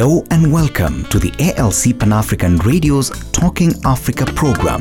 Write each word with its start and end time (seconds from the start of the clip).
Hello 0.00 0.24
and 0.30 0.50
welcome 0.50 1.04
to 1.10 1.18
the 1.18 1.30
ALC 1.58 1.98
Pan 1.98 2.14
African 2.14 2.56
Radio's 2.60 3.10
Talking 3.32 3.74
Africa 3.84 4.24
program. 4.24 4.80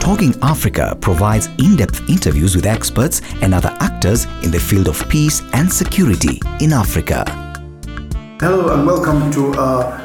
Talking 0.00 0.34
Africa 0.42 0.98
provides 1.00 1.46
in 1.58 1.76
depth 1.76 2.00
interviews 2.08 2.56
with 2.56 2.66
experts 2.66 3.22
and 3.40 3.54
other 3.54 3.68
actors 3.78 4.24
in 4.42 4.50
the 4.50 4.58
field 4.58 4.88
of 4.88 5.08
peace 5.08 5.42
and 5.52 5.72
security 5.72 6.40
in 6.60 6.72
Africa. 6.72 7.22
Hello 8.40 8.74
and 8.74 8.84
welcome 8.84 9.30
to 9.30 9.52
uh, 9.52 9.96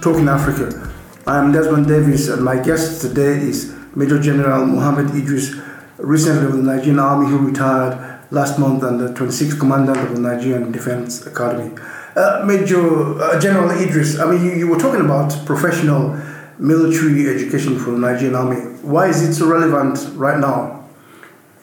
Talking 0.00 0.28
Africa. 0.28 0.92
I 1.26 1.38
am 1.38 1.50
Desmond 1.50 1.88
Davis 1.88 2.28
and 2.28 2.44
my 2.44 2.62
guest 2.62 3.00
today 3.00 3.40
is 3.40 3.74
Major 3.96 4.20
General 4.22 4.64
Mohammed 4.66 5.16
Idris, 5.16 5.56
recently 5.98 6.46
of 6.46 6.52
the 6.52 6.62
Nigerian 6.62 7.00
Army 7.00 7.26
who 7.26 7.38
retired 7.38 8.20
last 8.30 8.60
month 8.60 8.84
and 8.84 9.00
the 9.00 9.08
26th 9.08 9.58
Commandant 9.58 9.98
of 9.98 10.14
the 10.14 10.20
Nigerian 10.20 10.70
Defense 10.70 11.26
Academy. 11.26 11.74
Uh, 12.14 12.44
Major 12.44 13.18
uh, 13.22 13.40
General 13.40 13.70
Idris, 13.70 14.18
I 14.20 14.30
mean, 14.30 14.44
you, 14.44 14.52
you 14.52 14.68
were 14.68 14.76
talking 14.78 15.00
about 15.00 15.34
professional 15.46 16.20
military 16.58 17.26
education 17.34 17.78
for 17.78 17.92
the 17.92 17.98
Nigerian 17.98 18.34
Army. 18.34 18.60
Why 18.82 19.08
is 19.08 19.26
it 19.26 19.32
so 19.32 19.46
relevant 19.46 19.98
right 20.14 20.38
now? 20.38 20.84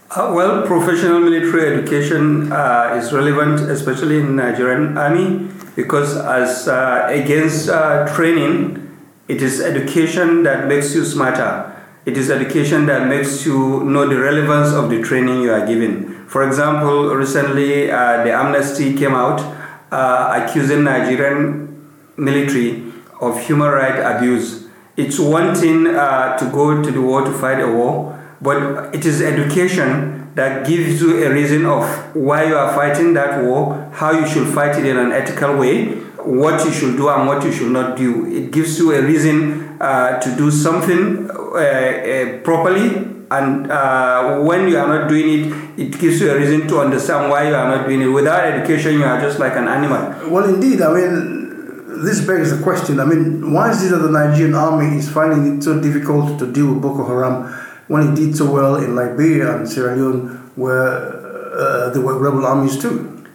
Uh, 0.09 0.31
well, 0.33 0.65
professional 0.65 1.19
military 1.19 1.77
education 1.77 2.51
uh, 2.51 2.97
is 2.99 3.13
relevant, 3.13 3.69
especially 3.69 4.21
in 4.21 4.35
Nigerian 4.35 4.97
Army, 4.97 5.51
because 5.75 6.17
as 6.17 6.67
uh, 6.67 7.05
against 7.11 7.67
training, 8.15 8.97
it 9.27 9.43
is 9.43 9.61
education 9.61 10.41
that 10.43 10.67
makes 10.67 10.95
you 10.95 11.05
smarter. 11.05 11.75
It 12.07 12.17
is 12.17 12.31
education 12.31 12.87
that 12.87 13.07
makes 13.07 13.45
you 13.45 13.83
know 13.83 14.07
the 14.09 14.17
relevance 14.17 14.73
of 14.73 14.89
the 14.89 14.99
training 15.03 15.43
you 15.43 15.53
are 15.53 15.67
given. 15.67 16.25
For 16.25 16.41
example, 16.47 17.13
recently 17.13 17.85
the 17.85 18.33
amnesty 18.33 18.97
came 18.97 19.13
out 19.13 19.58
uh, 19.91 20.43
accusing 20.43 20.83
Nigerian 20.83 21.87
military 22.17 22.83
of 23.21 23.39
human 23.45 23.69
rights 23.69 24.01
abuse. 24.05 24.67
It's 24.97 25.17
one 25.19 25.55
thing 25.55 25.87
uh, 25.87 26.37
to 26.37 26.45
go 26.51 26.83
to 26.83 26.91
the 26.91 27.01
war 27.01 27.21
to 27.23 27.31
fight 27.31 27.59
a 27.61 27.67
war, 27.71 28.19
but 28.41 28.93
it 28.93 29.05
is 29.05 29.21
education 29.21 30.31
that 30.35 30.67
gives 30.67 31.01
you 31.01 31.23
a 31.25 31.33
reason 31.33 31.65
of 31.65 31.83
why 32.15 32.45
you 32.45 32.55
are 32.55 32.73
fighting 32.73 33.13
that 33.13 33.43
war, 33.43 33.89
how 33.93 34.11
you 34.11 34.27
should 34.27 34.47
fight 34.53 34.77
it 34.77 34.85
in 34.85 34.97
an 34.97 35.11
ethical 35.11 35.57
way, 35.57 35.95
what 36.23 36.63
you 36.65 36.71
should 36.71 36.95
do 36.97 37.09
and 37.09 37.27
what 37.27 37.43
you 37.43 37.51
should 37.51 37.71
not 37.71 37.97
do. 37.97 38.25
It 38.25 38.51
gives 38.51 38.77
you 38.77 38.93
a 38.93 39.01
reason 39.01 39.77
uh, 39.81 40.19
to 40.19 40.35
do 40.35 40.51
something 40.51 41.29
uh, 41.29 41.33
uh, 41.33 42.37
properly 42.41 43.18
and 43.31 43.71
uh, 43.71 44.39
when 44.39 44.67
you 44.67 44.77
are 44.77 44.87
not 44.87 45.07
doing 45.07 45.51
it, 45.51 45.79
it 45.79 45.99
gives 45.99 46.19
you 46.19 46.31
a 46.31 46.37
reason 46.37 46.67
to 46.67 46.79
understand 46.79 47.29
why 47.29 47.47
you 47.47 47.55
are 47.55 47.77
not 47.77 47.87
doing 47.87 48.01
it. 48.01 48.07
Without 48.07 48.43
education, 48.43 48.93
you 48.93 49.03
are 49.03 49.21
just 49.21 49.37
like 49.39 49.53
an 49.55 49.67
animal. 49.67 50.31
Well, 50.31 50.51
indeed, 50.51 50.81
I 50.81 50.93
mean, 50.93 52.03
this 52.03 52.25
begs 52.25 52.55
the 52.55 52.63
question. 52.63 52.99
I 52.99 53.05
mean, 53.05 53.53
why 53.53 53.69
is 53.71 53.85
it 53.85 53.89
that 53.89 53.99
the 53.99 54.09
Nigerian 54.09 54.55
army 54.55 54.97
is 54.97 55.09
finding 55.09 55.57
it 55.57 55.63
so 55.63 55.79
difficult 55.79 56.39
to 56.39 56.51
deal 56.51 56.73
with 56.73 56.81
Boko 56.81 57.05
Haram 57.05 57.53
when 57.87 58.11
it 58.11 58.15
did 58.15 58.35
so 58.35 58.51
well 58.51 58.75
in 58.77 58.95
Liberia 58.95 59.57
and 59.57 59.69
Sierra 59.69 59.95
Leone, 59.95 60.51
where 60.55 61.19
uh, 61.53 61.89
there 61.91 62.01
were 62.01 62.17
rebel 62.17 62.45
armies 62.45 62.79
too? 62.81 63.25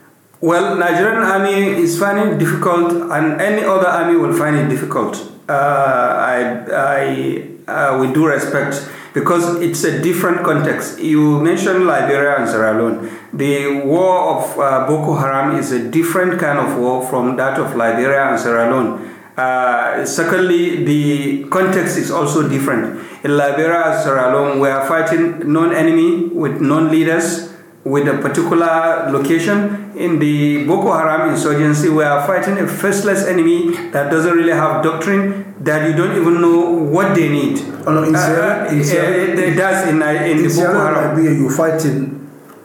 Well, 0.40 0.76
Nigerian 0.76 1.22
army 1.22 1.82
is 1.82 1.98
finding 1.98 2.34
it 2.34 2.38
difficult, 2.38 2.92
and 2.92 3.40
any 3.40 3.62
other 3.64 3.86
army 3.86 4.16
will 4.16 4.36
find 4.36 4.56
it 4.56 4.68
difficult. 4.68 5.16
Uh, 5.48 5.52
I, 5.52 6.64
I, 6.72 7.70
uh, 7.70 7.98
with 7.98 8.14
due 8.14 8.26
respect 8.26 8.88
because 9.14 9.62
it's 9.62 9.84
a 9.84 10.02
different 10.02 10.44
context. 10.44 10.98
You 10.98 11.40
mentioned 11.40 11.86
Liberia 11.86 12.36
and 12.36 12.48
Sierra 12.48 12.76
Leone. 12.76 13.10
The 13.32 13.80
war 13.86 14.36
of 14.36 14.58
uh, 14.58 14.86
Boko 14.86 15.14
Haram 15.14 15.56
is 15.56 15.70
a 15.72 15.88
different 15.88 16.40
kind 16.40 16.58
of 16.58 16.76
war 16.76 17.08
from 17.08 17.36
that 17.36 17.58
of 17.58 17.76
Liberia 17.76 18.30
and 18.30 18.40
Sierra 18.40 18.68
Leone. 18.68 19.14
Uh, 19.36 20.04
secondly, 20.04 20.84
the 20.84 21.48
context 21.48 21.96
is 21.96 22.10
also 22.10 22.48
different. 22.48 23.00
In 23.24 23.36
Liberia 23.36 23.92
and 23.92 24.02
Sierra 24.02 24.34
Leone, 24.34 24.58
we 24.58 24.68
are 24.68 24.86
fighting 24.86 25.50
non-enemy 25.52 26.26
with 26.26 26.60
non-leaders 26.60 27.53
with 27.84 28.08
a 28.08 28.16
particular 28.18 29.10
location. 29.10 29.92
In 29.96 30.18
the 30.18 30.66
Boko 30.66 30.92
Haram 30.92 31.30
insurgency, 31.30 31.88
we 31.88 32.02
are 32.02 32.26
fighting 32.26 32.58
a 32.58 32.66
faceless 32.66 33.26
enemy 33.26 33.76
that 33.92 34.10
doesn't 34.10 34.32
really 34.32 34.52
have 34.52 34.82
doctrine, 34.82 35.54
that 35.60 35.88
you 35.88 35.94
don't 35.96 36.16
even 36.20 36.40
know 36.40 36.60
what 36.96 37.14
they 37.14 37.28
need. 37.28 37.60
Oh, 37.86 37.92
no, 37.92 38.02
in 38.02 38.16
Sierra, 38.16 38.66
Uh, 38.68 38.72
in 38.72 38.82
Sierra, 38.82 39.08
it, 39.12 39.38
it 39.38 39.58
in, 39.88 40.02
uh, 40.02 40.06
in, 40.08 40.38
in 40.38 40.48
the 40.48 40.48
Boko 40.48 40.78
Haram. 40.78 41.16
Liberia, 41.16 41.38
you're 41.38 41.50
fighting 41.50 42.24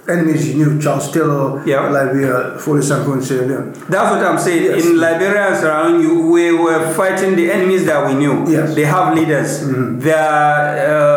enemies 0.09 0.49
you 0.49 0.55
knew, 0.65 0.81
Charles 0.81 1.11
Taylor, 1.11 1.61
Yeah. 1.65 1.89
Liberia, 1.89 2.57
Foday 2.57 2.81
Sankoh 2.89 3.13
in 3.17 3.21
Sierra 3.21 3.45
Leone. 3.45 3.73
That's 3.89 4.09
what 4.11 4.23
I'm 4.25 4.39
saying. 4.39 4.63
Yes. 4.63 4.85
In 4.85 4.97
Liberia 4.97 5.53
and 5.53 5.61
Leone, 5.63 6.01
you, 6.01 6.31
we 6.31 6.51
were 6.51 6.91
fighting 6.93 7.35
the 7.35 7.51
enemies 7.51 7.85
that 7.85 7.99
we 8.07 8.15
knew. 8.15 8.35
Yes. 8.49 8.73
They 8.73 8.85
have 8.85 9.13
leaders. 9.15 9.51
Their 10.05 10.17
uh, 10.17 11.08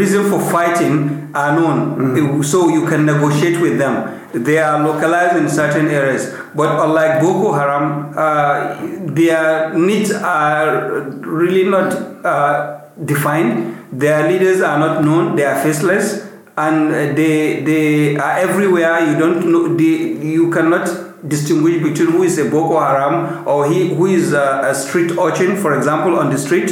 reason 0.00 0.30
for 0.30 0.40
fighting 0.40 1.30
are 1.34 1.52
known, 1.58 2.42
so 2.42 2.68
you 2.68 2.86
can 2.86 3.04
negotiate 3.04 3.60
with 3.60 3.78
them. 3.78 3.94
They 4.32 4.58
are 4.58 4.78
localized 4.86 5.36
in 5.36 5.48
certain 5.48 5.88
areas, 5.88 6.34
but 6.54 6.70
unlike 6.84 7.20
Boko 7.20 7.52
Haram, 7.52 8.12
uh, 8.14 8.76
their 9.18 9.74
needs 9.74 10.12
are 10.12 11.00
really 11.40 11.64
not 11.64 11.92
uh, 12.24 12.80
defined. 13.04 13.76
Their 13.92 14.30
leaders 14.30 14.60
are 14.60 14.78
not 14.78 15.02
known. 15.02 15.34
They 15.36 15.44
are 15.44 15.60
faceless 15.62 16.28
and 16.58 16.90
uh, 16.90 17.14
they 17.14 17.62
they 17.62 18.16
are 18.16 18.38
everywhere. 18.38 19.10
You 19.10 19.18
don't 19.18 19.50
know. 19.50 19.74
They, 19.74 19.94
you 20.36 20.50
cannot 20.50 20.86
distinguish 21.26 21.82
between 21.82 22.10
who 22.12 22.22
is 22.22 22.38
a 22.38 22.44
Boko 22.50 22.78
Haram 22.80 23.46
or 23.46 23.70
he 23.70 23.94
who 23.94 24.06
is 24.06 24.32
a, 24.32 24.60
a 24.64 24.74
street 24.74 25.12
urchin, 25.18 25.56
for 25.56 25.76
example, 25.76 26.18
on 26.18 26.30
the 26.30 26.38
street. 26.38 26.70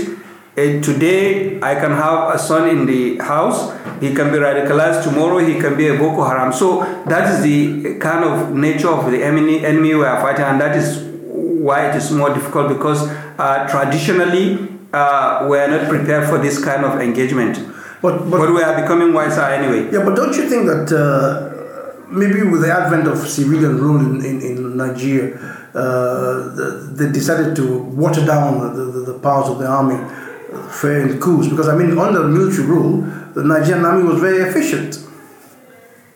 Uh, 0.58 0.80
today, 0.80 1.60
I 1.60 1.74
can 1.74 1.90
have 1.92 2.34
a 2.34 2.38
son 2.38 2.66
in 2.68 2.86
the 2.86 3.18
house. 3.18 3.72
He 4.00 4.14
can 4.14 4.32
be 4.32 4.38
radicalized. 4.38 5.04
Tomorrow, 5.04 5.38
he 5.38 5.60
can 5.60 5.76
be 5.76 5.88
a 5.88 5.98
Boko 5.98 6.24
Haram. 6.24 6.50
So 6.50 6.80
that 7.04 7.30
is 7.30 7.42
the 7.42 7.98
kind 7.98 8.24
of 8.24 8.54
nature 8.54 8.88
of 8.88 9.10
the 9.10 9.22
enemy, 9.22 9.64
enemy 9.66 9.94
we 9.94 10.04
are 10.04 10.18
fighting, 10.22 10.46
and 10.46 10.58
that 10.58 10.74
is 10.74 11.02
why 11.66 11.90
it 11.90 11.96
is 11.96 12.10
more 12.10 12.32
difficult 12.32 12.68
because 12.68 13.02
uh, 13.38 13.66
traditionally 13.68 14.66
uh, 14.94 15.46
we 15.50 15.58
are 15.58 15.68
not 15.68 15.88
prepared 15.90 16.26
for 16.26 16.38
this 16.38 16.62
kind 16.64 16.86
of 16.86 17.00
engagement. 17.02 17.56
But, 18.00 18.30
but, 18.30 18.38
But 18.38 18.54
we 18.54 18.62
are 18.62 18.80
becoming 18.80 19.12
wiser 19.12 19.42
anyway. 19.42 19.92
yeah, 19.92 20.04
but 20.04 20.14
don't 20.16 20.34
you 20.36 20.48
think 20.48 20.66
that 20.66 20.88
uh, 20.92 22.06
maybe 22.10 22.42
with 22.44 22.62
the 22.62 22.72
advent 22.72 23.06
of 23.08 23.18
civilian 23.18 23.76
rule 23.78 24.00
in, 24.00 24.24
in, 24.24 24.40
in 24.40 24.76
Nigeria, 24.76 25.34
uh, 25.74 26.94
they 26.94 27.12
decided 27.12 27.54
to 27.56 27.78
water 27.82 28.24
down 28.24 28.74
the, 28.74 28.84
the, 28.84 29.12
the 29.12 29.18
powers 29.18 29.48
of 29.50 29.58
the 29.58 29.66
army, 29.66 29.96
uh, 30.76 30.80
fair 30.80 31.18
coups? 31.18 31.48
Because, 31.48 31.68
I 31.68 31.76
mean, 31.76 31.98
under 31.98 32.24
military 32.24 32.66
rule, 32.66 33.02
the 33.34 33.44
Nigerian 33.44 33.84
army 33.84 34.04
was 34.04 34.20
very 34.20 34.48
efficient. 34.48 34.98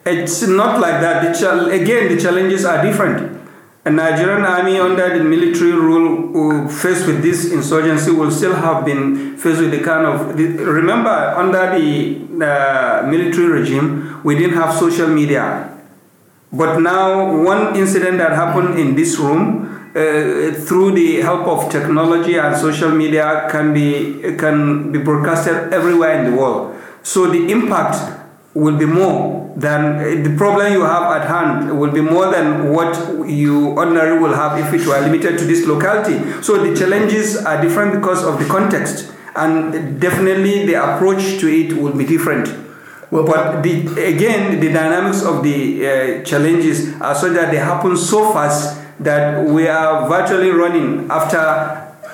It's 0.07 0.43
not 0.47 0.81
like 0.81 1.01
that. 1.01 1.39
The 1.39 1.67
again, 1.71 2.09
the 2.15 2.21
challenges 2.21 2.65
are 2.65 2.83
different. 2.83 3.39
A 3.85 3.91
Nigerian 3.91 4.43
army 4.45 4.79
under 4.79 5.19
the 5.19 5.25
military 5.25 5.73
rule, 5.73 6.69
faced 6.69 7.07
with 7.07 7.23
this 7.23 7.51
insurgency, 7.53 8.11
will 8.11 8.31
still 8.31 8.55
have 8.55 8.85
been 8.85 9.37
faced 9.37 9.61
with 9.61 9.71
the 9.71 9.81
kind 9.81 10.07
of. 10.07 10.37
The, 10.37 10.47
remember, 10.49 11.11
under 11.11 11.79
the 11.79 12.17
uh, 12.45 13.07
military 13.07 13.47
regime, 13.47 14.21
we 14.25 14.37
didn't 14.37 14.57
have 14.57 14.75
social 14.75 15.09
media. 15.09 15.79
But 16.53 16.81
now, 16.81 17.43
one 17.45 17.77
incident 17.77 18.19
that 18.19 18.33
happened 18.33 18.79
in 18.79 18.97
this 18.97 19.19
room, 19.19 19.70
uh, 19.91 20.53
through 20.53 20.93
the 20.93 21.21
help 21.21 21.47
of 21.49 21.71
technology 21.71 22.39
and 22.39 22.57
social 22.57 22.91
media, 22.91 23.49
can 23.51 23.75
be 23.75 24.37
can 24.37 24.93
be 24.93 24.99
broadcasted 24.99 25.73
everywhere 25.73 26.25
in 26.25 26.31
the 26.31 26.37
world. 26.37 26.77
So 27.03 27.27
the 27.27 27.51
impact 27.51 28.19
will 28.55 28.77
be 28.77 28.87
more 28.87 29.53
than 29.57 29.97
uh, 29.97 30.29
the 30.29 30.35
problem 30.37 30.73
you 30.73 30.83
have 30.83 31.03
at 31.21 31.29
hand 31.29 31.79
will 31.79 31.91
be 31.91 32.01
more 32.01 32.31
than 32.31 32.73
what 32.73 33.29
you 33.29 33.71
ordinarily 33.71 34.19
will 34.21 34.35
have 34.35 34.59
if 34.59 34.73
it 34.73 34.87
were 34.87 35.01
limited 35.01 35.39
to 35.39 35.45
this 35.45 35.67
locality. 35.67 36.43
So 36.43 36.65
the 36.65 36.75
challenges 36.77 37.37
are 37.37 37.61
different 37.61 37.95
because 37.95 38.25
of 38.25 38.39
the 38.39 38.47
context, 38.47 39.13
and 39.37 40.01
definitely 40.01 40.67
the 40.67 40.75
approach 40.75 41.39
to 41.41 41.49
it 41.49 41.73
will 41.73 41.97
be 41.97 42.07
different. 42.07 42.49
Well, 43.11 43.27
but 43.27 43.63
the, 43.63 43.89
again, 44.05 44.61
the 44.61 44.73
dynamics 44.73 45.25
of 45.25 45.43
the 45.43 45.85
uh, 45.85 46.25
challenges 46.25 46.95
are 47.01 47.15
such 47.15 47.33
that 47.33 47.51
they 47.51 47.59
happen 47.59 47.97
so 47.97 48.33
fast 48.33 48.80
that 49.01 49.45
we 49.47 49.69
are 49.69 50.09
virtually 50.09 50.51
running 50.51 51.11
after 51.11 51.43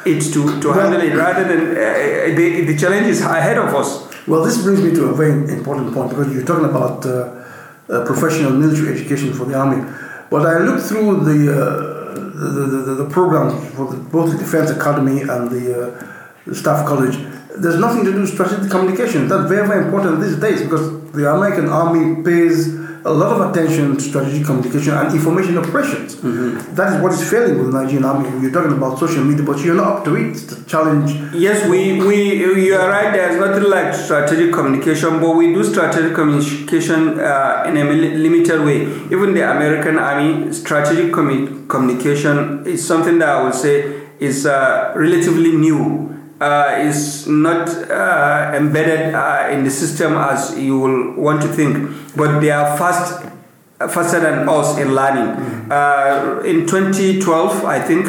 it 0.05 0.21
to, 0.33 0.61
to 0.61 0.73
handle 0.73 1.00
it 1.00 1.15
rather 1.15 1.44
than 1.44 1.73
uh, 1.73 2.37
the, 2.37 2.65
the 2.65 2.77
challenge 2.77 3.06
is 3.06 3.21
ahead 3.21 3.59
of 3.59 3.75
us. 3.75 4.06
Well, 4.27 4.43
this 4.44 4.62
brings 4.62 4.81
me 4.83 4.93
to 4.94 5.06
a 5.06 5.15
very 5.15 5.33
important 5.53 5.93
point 5.93 6.11
because 6.11 6.33
you're 6.33 6.44
talking 6.44 6.69
about 6.69 7.05
uh, 7.05 7.44
uh, 7.88 8.05
professional 8.05 8.53
military 8.53 8.99
education 8.99 9.33
for 9.33 9.44
the 9.44 9.55
army. 9.55 9.83
But 10.31 10.47
I 10.47 10.59
looked 10.59 10.87
through 10.87 11.25
the 11.25 11.53
uh, 11.53 11.97
the, 12.37 12.49
the, 12.49 12.67
the, 12.67 12.94
the 13.05 13.11
program 13.11 13.59
for 13.73 13.91
the, 13.91 13.97
both 13.97 14.31
the 14.31 14.38
Defense 14.38 14.71
Academy 14.71 15.23
and 15.23 15.50
the, 15.50 15.65
uh, 15.73 16.12
the 16.47 16.55
Staff 16.55 16.87
College. 16.87 17.17
There's 17.56 17.81
nothing 17.81 18.05
to 18.05 18.12
do 18.12 18.21
with 18.21 18.33
strategic 18.33 18.71
communication. 18.71 19.29
That's 19.29 19.49
very, 19.49 19.67
very 19.67 19.87
important 19.87 20.21
these 20.21 20.37
days 20.37 20.62
because 20.62 21.11
the 21.12 21.33
American 21.33 21.69
Army 21.69 22.23
pays 22.23 22.86
a 23.06 23.12
lot 23.12 23.31
of 23.41 23.50
attention 23.50 23.94
to 23.97 24.00
strategic 24.00 24.44
communication 24.44 24.93
and 24.94 25.14
information 25.14 25.56
operations. 25.58 26.17
Mm-hmm. 26.17 26.75
That 26.75 26.94
is 26.94 27.03
what 27.03 27.12
is 27.12 27.23
failing 27.31 27.58
with 27.58 27.73
the 27.73 27.81
Nigerian 27.81 28.05
army. 28.05 28.29
You're 28.43 28.50
talking 28.50 28.76
about 28.76 28.99
social 28.99 29.25
media, 29.25 29.44
but 29.44 29.58
you're 29.61 29.75
not 29.76 29.99
up 29.99 30.05
to 30.06 30.17
it. 30.17 30.35
The 30.35 30.64
challenge. 30.64 31.12
Yes, 31.35 31.69
we, 31.69 32.00
we 32.03 32.17
you 32.67 32.75
are 32.75 32.88
right. 32.88 33.12
There's 33.12 33.38
nothing 33.38 33.70
like 33.70 33.94
strategic 33.94 34.53
communication, 34.53 35.20
but 35.20 35.31
we 35.37 35.53
do 35.55 35.62
strategic 35.62 36.14
communication 36.14 37.20
uh, 37.20 37.64
in 37.69 37.76
a 37.76 37.85
limited 37.85 38.64
way. 38.64 38.82
Even 39.14 39.35
the 39.35 39.49
American 39.56 39.99
Army, 39.99 40.52
strategic 40.52 41.12
commu- 41.12 41.69
communication 41.69 42.67
is 42.67 42.87
something 42.87 43.19
that 43.20 43.29
I 43.29 43.43
would 43.44 43.55
say 43.55 44.02
is 44.19 44.47
uh, 44.47 44.93
relatively 44.97 45.52
new. 45.52 46.12
Uh, 46.38 46.77
is 46.81 47.27
not 47.27 47.67
uh, 47.91 48.53
embedded 48.55 49.15
uh, 49.15 49.49
in 49.50 49.65
the 49.65 49.71
system 49.71 50.12
as 50.19 50.55
you 50.59 50.79
will 50.79 51.15
want 51.15 51.41
to 51.41 51.49
think, 51.49 51.91
but 52.15 52.41
they 52.41 52.50
are 52.50 52.77
fast, 52.77 53.25
faster 53.79 54.21
than 54.21 54.47
us 54.47 54.77
in 54.77 54.94
learning. 54.94 55.35
Mm-hmm. 55.35 56.44
in 56.44 56.67
2012, 56.67 57.65
I 57.65 57.81
think 57.81 58.05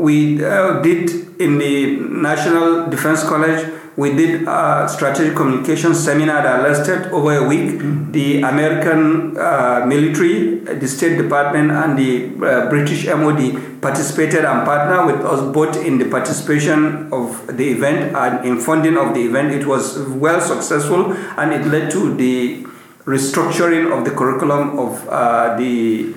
we 0.00 0.36
did 0.36 1.40
in 1.40 1.58
the 1.58 1.96
National 1.96 2.88
Defense 2.88 3.24
College 3.24 3.74
we 3.96 4.14
did 4.14 4.42
a 4.48 4.88
strategic 4.88 5.36
communication 5.36 5.94
seminar 5.94 6.42
that 6.42 6.62
lasted 6.62 7.12
over 7.12 7.36
a 7.36 7.48
week. 7.48 7.78
Mm-hmm. 7.78 8.12
The 8.12 8.42
American 8.42 9.36
uh, 9.36 9.84
military, 9.86 10.58
the 10.58 10.88
State 10.88 11.16
Department, 11.16 11.70
and 11.70 11.96
the 11.98 12.26
uh, 12.44 12.68
British 12.70 13.06
MOD 13.06 13.73
participated 13.84 14.46
and 14.46 14.64
partnered 14.64 15.04
with 15.06 15.24
us 15.26 15.40
both 15.52 15.76
in 15.76 15.98
the 15.98 16.06
participation 16.06 17.12
of 17.12 17.46
the 17.58 17.66
event 17.68 18.16
and 18.16 18.46
in 18.48 18.58
funding 18.58 18.96
of 18.96 19.12
the 19.12 19.20
event. 19.20 19.52
It 19.52 19.66
was 19.66 19.98
well 20.24 20.40
successful 20.40 21.12
and 21.12 21.52
it 21.52 21.66
led 21.66 21.90
to 21.90 22.14
the 22.16 22.64
restructuring 23.04 23.92
of 23.96 24.06
the 24.06 24.12
curriculum 24.12 24.78
of 24.78 25.06
uh, 25.08 25.56
the 25.58 26.14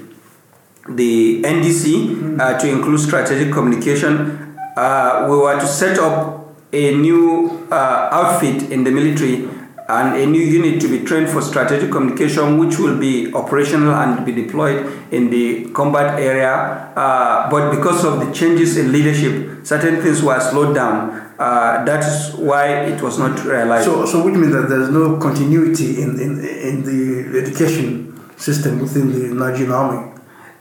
the 0.88 1.42
NDC. 1.44 2.40
Uh, 2.40 2.58
to 2.58 2.70
include 2.70 3.00
strategic 3.02 3.52
communication. 3.52 4.56
Uh, 4.78 5.28
we 5.30 5.36
were 5.36 5.60
to 5.60 5.68
set 5.68 5.98
up 6.00 6.56
a 6.72 6.96
new 6.96 7.68
uh, 7.72 8.10
outfit 8.12 8.72
in 8.72 8.84
the 8.86 8.92
military 8.92 9.50
and 9.88 10.16
a 10.18 10.26
new 10.26 10.42
unit 10.42 10.82
to 10.82 10.88
be 10.90 11.04
trained 11.06 11.30
for 11.30 11.42
strategic 11.42 11.92
communication, 11.92 12.58
which 12.58 12.78
will 12.78 12.98
be 13.00 13.34
operational 13.34 13.94
and 13.94 14.26
be 14.26 14.34
deployed 14.34 14.86
in 15.12 15.30
the 15.30 15.70
combat 15.72 16.20
area. 16.20 16.92
Uh, 16.96 17.50
but 17.50 17.74
because 17.74 18.04
of 18.04 18.26
the 18.26 18.34
changes 18.34 18.78
in 18.78 18.92
leadership, 18.92 19.66
certain 19.66 20.02
things 20.02 20.22
were 20.22 20.40
slowed 20.40 20.76
down. 20.76 21.12
Uh, 21.40 21.86
that 21.86 22.04
is 22.04 22.36
why 22.36 22.68
it 22.86 23.02
was 23.02 23.18
not 23.18 23.42
realized. 23.46 23.86
So, 23.86 24.06
so 24.06 24.26
which 24.26 24.36
means 24.36 24.52
that 24.54 24.68
there's 24.68 24.90
no 24.90 25.18
continuity 25.18 26.02
in, 26.02 26.20
in, 26.20 26.44
in 26.44 26.84
the 26.84 27.40
education 27.40 28.20
system 28.38 28.80
within 28.80 29.12
the 29.12 29.34
Nigerian 29.34 29.72
army, 29.72 30.17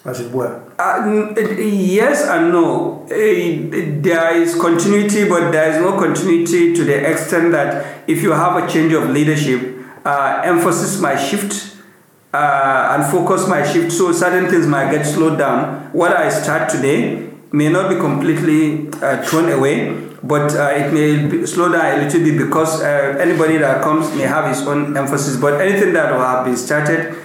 as 0.07 0.21
it 0.21 0.33
were. 0.33 0.63
Uh, 0.79 1.35
yes 1.59 2.27
and 2.29 2.53
no. 2.53 3.03
Uh, 3.05 3.09
there 3.09 4.41
is 4.41 4.55
continuity, 4.55 5.29
but 5.29 5.51
there 5.51 5.71
is 5.71 5.81
no 5.81 5.99
continuity 5.99 6.75
to 6.75 6.85
the 6.85 7.11
extent 7.11 7.53
that 7.53 8.05
if 8.09 8.23
you 8.23 8.33
have 8.33 8.63
a 8.63 8.71
change 8.71 8.93
of 8.93 9.11
leadership, 9.11 9.79
uh, 10.05 10.43
emphasis 10.45 11.01
might 11.01 11.17
shift 11.17 11.77
uh, 12.33 12.95
and 12.95 13.11
focus 13.11 13.49
might 13.49 13.65
shift, 13.65 13.91
so 13.91 14.13
certain 14.13 14.49
things 14.51 14.67
might 14.67 14.91
get 14.91 15.05
slowed 15.05 15.39
down. 15.39 15.91
What 15.93 16.13
I 16.13 16.29
start 16.29 16.69
today 16.69 17.31
may 17.53 17.69
not 17.69 17.89
be 17.89 17.97
completely 17.97 18.89
uh, 19.03 19.23
thrown 19.25 19.51
away, 19.51 19.97
but 20.23 20.55
uh, 20.55 20.69
it 20.75 20.93
may 20.93 21.47
slow 21.47 21.73
down 21.73 21.99
a 21.99 22.05
little 22.05 22.21
bit 22.21 22.37
because 22.37 22.83
anybody 22.83 23.57
that 23.59 23.83
comes 23.83 24.15
may 24.15 24.25
have 24.25 24.49
his 24.49 24.67
own 24.67 24.97
emphasis. 24.97 25.37
But 25.41 25.61
anything 25.61 25.95
that 25.95 26.13
will 26.13 26.21
have 26.21 26.45
been 26.45 26.57
started, 26.57 27.17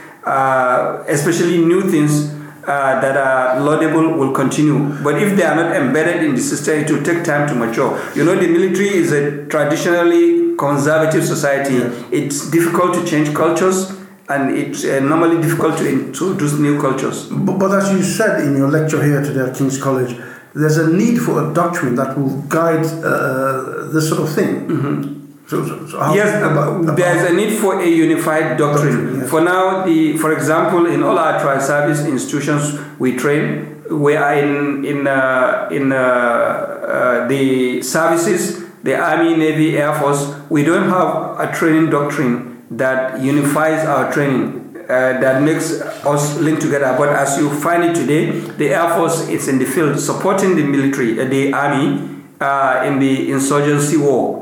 especially 1.10 1.58
new 1.58 1.82
things, 1.90 2.41
uh, 2.68 3.02
that 3.02 3.18
are 3.18 3.60
laudable 3.60 4.18
will 4.18 4.34
continue. 4.34 4.80
But 5.04 5.22
if 5.22 5.36
they 5.36 5.44
are 5.44 5.56
not 5.56 5.76
embedded 5.76 6.24
in 6.24 6.36
the 6.36 6.42
system, 6.42 6.80
it 6.80 6.92
will 6.92 7.04
take 7.04 7.24
time 7.24 7.48
to 7.48 7.56
mature. 7.56 8.00
You 8.16 8.24
know, 8.24 8.36
the 8.36 8.48
military 8.48 8.90
is 8.90 9.12
a 9.12 9.46
traditionally 9.48 10.56
conservative 10.58 11.26
society. 11.26 11.78
It's 12.16 12.50
difficult 12.52 12.94
to 12.96 13.06
change 13.06 13.34
cultures. 13.34 13.98
And 14.30 14.56
it's 14.56 14.86
uh, 14.86 15.02
normally 15.02 15.42
difficult 15.42 15.78
to 15.80 15.90
introduce 15.90 16.54
new 16.54 16.80
cultures. 16.80 17.28
But, 17.28 17.58
but, 17.58 17.72
as 17.74 17.92
you 17.92 18.02
said 18.02 18.42
in 18.46 18.56
your 18.56 18.70
lecture 18.70 19.04
here 19.04 19.22
today 19.22 19.50
at 19.50 19.58
King's 19.58 19.82
College, 19.82 20.16
there's 20.56 20.78
a 20.78 20.88
need 20.90 21.18
for 21.18 21.52
a 21.52 21.54
doctrine 21.54 21.96
that 21.96 22.18
will 22.18 22.42
guide 22.44 22.86
uh, 23.04 23.88
this 23.92 24.08
sort 24.08 24.22
of 24.22 24.34
thing. 24.34 24.68
Mm-hmm. 24.70 25.21
So, 25.52 25.68
so, 25.68 25.86
so 25.86 26.14
yes, 26.14 26.32
about, 26.42 26.82
about 26.82 26.96
there's 26.96 27.30
a 27.30 27.34
need 27.34 27.60
for 27.60 27.82
a 27.82 27.86
unified 27.86 28.58
doctrine. 28.58 28.96
doctrine 28.96 29.20
yes. 29.20 29.30
For 29.30 29.42
now, 29.42 29.84
the 29.84 30.16
for 30.16 30.32
example, 30.32 30.86
in 30.86 31.04
all 31.04 31.20
our 31.20 31.42
tri-service 31.42 32.06
institutions 32.06 32.80
we 33.00 33.18
train, 33.18 33.84
we 33.90 34.16
are 34.16 34.34
in 34.34 34.86
in 34.86 35.08
uh, 35.08 35.68
in 35.70 35.92
uh, 35.92 35.98
uh, 35.98 37.28
the 37.28 37.82
services, 37.82 38.64
the 38.84 38.96
Army, 38.96 39.36
Navy, 39.36 39.78
Air 39.78 39.94
Force. 40.00 40.24
We 40.50 40.64
don't 40.64 40.88
have 40.88 41.38
a 41.38 41.54
training 41.54 41.90
doctrine 41.90 42.64
that 42.72 43.20
unifies 43.20 43.86
our 43.86 44.10
training. 44.10 44.60
Uh, 44.88 45.20
that 45.20 45.42
makes 45.42 45.82
us 46.08 46.38
link 46.40 46.62
together. 46.62 46.96
But 46.98 47.10
as 47.10 47.38
you 47.38 47.50
find 47.60 47.84
it 47.84 47.94
today, 47.94 48.32
the 48.56 48.70
Air 48.70 48.88
Force 48.96 49.28
is 49.28 49.50
in 49.50 49.60
the 49.60 49.66
field 49.66 50.00
supporting 50.00 50.56
the 50.56 50.64
military, 50.64 51.20
uh, 51.20 51.26
the 51.26 51.52
Army, 51.52 52.24
uh, 52.40 52.84
in 52.88 53.00
the 53.00 53.32
insurgency 53.32 53.98
war. 53.98 54.41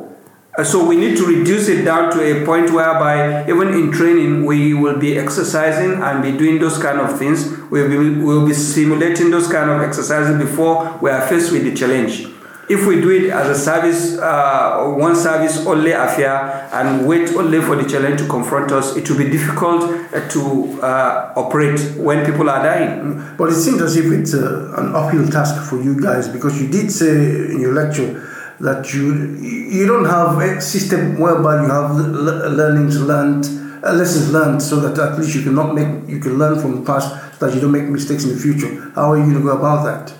Uh, 0.59 0.63
so 0.65 0.85
we 0.85 0.97
need 0.97 1.15
to 1.15 1.25
reduce 1.25 1.69
it 1.69 1.85
down 1.85 2.11
to 2.11 2.19
a 2.19 2.45
point 2.45 2.69
whereby 2.71 3.47
even 3.47 3.69
in 3.69 3.89
training 3.89 4.43
we 4.43 4.73
will 4.73 4.99
be 4.99 5.17
exercising 5.17 5.93
and 6.03 6.21
be 6.21 6.37
doing 6.37 6.59
those 6.59 6.77
kind 6.77 6.99
of 6.99 7.17
things. 7.17 7.47
We'll 7.71 7.87
be, 7.87 8.21
we'll 8.21 8.45
be 8.45 8.53
simulating 8.53 9.31
those 9.31 9.47
kind 9.47 9.69
of 9.69 9.81
exercises 9.81 10.37
before 10.37 10.97
we 11.01 11.11
are 11.11 11.25
faced 11.29 11.53
with 11.53 11.63
the 11.63 11.73
challenge. 11.73 12.27
If 12.67 12.85
we 12.85 12.99
do 12.99 13.09
it 13.09 13.29
as 13.29 13.47
a 13.47 13.57
service, 13.57 14.17
uh, 14.17 14.93
one 14.97 15.15
service 15.15 15.65
only 15.65 15.91
affair, 15.91 16.69
and 16.73 17.07
wait 17.07 17.29
only 17.29 17.61
for 17.61 17.77
the 17.77 17.89
challenge 17.89 18.19
to 18.19 18.27
confront 18.27 18.73
us, 18.73 18.97
it 18.97 19.09
will 19.09 19.17
be 19.17 19.29
difficult 19.29 19.83
uh, 20.13 20.27
to 20.27 20.81
uh, 20.81 21.33
operate 21.37 21.79
when 21.95 22.25
people 22.25 22.49
are 22.49 22.61
dying. 22.61 23.35
But 23.37 23.49
it 23.49 23.55
seems 23.55 23.81
as 23.81 23.95
if 23.95 24.11
it's 24.11 24.33
uh, 24.33 24.73
an 24.77 24.93
uphill 24.93 25.25
task 25.29 25.69
for 25.69 25.81
you 25.81 25.99
guys 25.99 26.27
because 26.27 26.61
you 26.61 26.67
did 26.67 26.91
say 26.91 27.09
in 27.49 27.61
your 27.61 27.73
lecture 27.73 28.28
that 28.59 28.93
you 28.93 29.35
you 29.39 29.87
don't 29.87 30.05
have 30.05 30.37
a 30.39 30.61
system 30.61 31.19
whereby 31.19 31.61
you 31.61 31.69
have 31.69 31.91
learnings 31.95 32.99
learned 32.99 33.45
uh, 33.83 33.93
lessons 33.93 34.31
learned 34.31 34.61
so 34.61 34.79
that 34.81 34.97
at 34.99 35.17
least 35.17 35.35
you 35.35 35.41
can 35.41 35.55
not 35.55 35.73
make 35.73 36.09
you 36.09 36.19
can 36.19 36.37
learn 36.37 36.59
from 36.59 36.75
the 36.75 36.85
past 36.85 37.09
so 37.39 37.45
that 37.45 37.55
you 37.55 37.61
don't 37.61 37.71
make 37.71 37.83
mistakes 37.83 38.25
in 38.25 38.31
the 38.31 38.37
future. 38.37 38.91
How 38.95 39.11
are 39.11 39.17
you 39.17 39.23
going 39.23 39.37
to 39.37 39.43
go 39.43 39.57
about 39.57 39.85
that? 39.85 40.13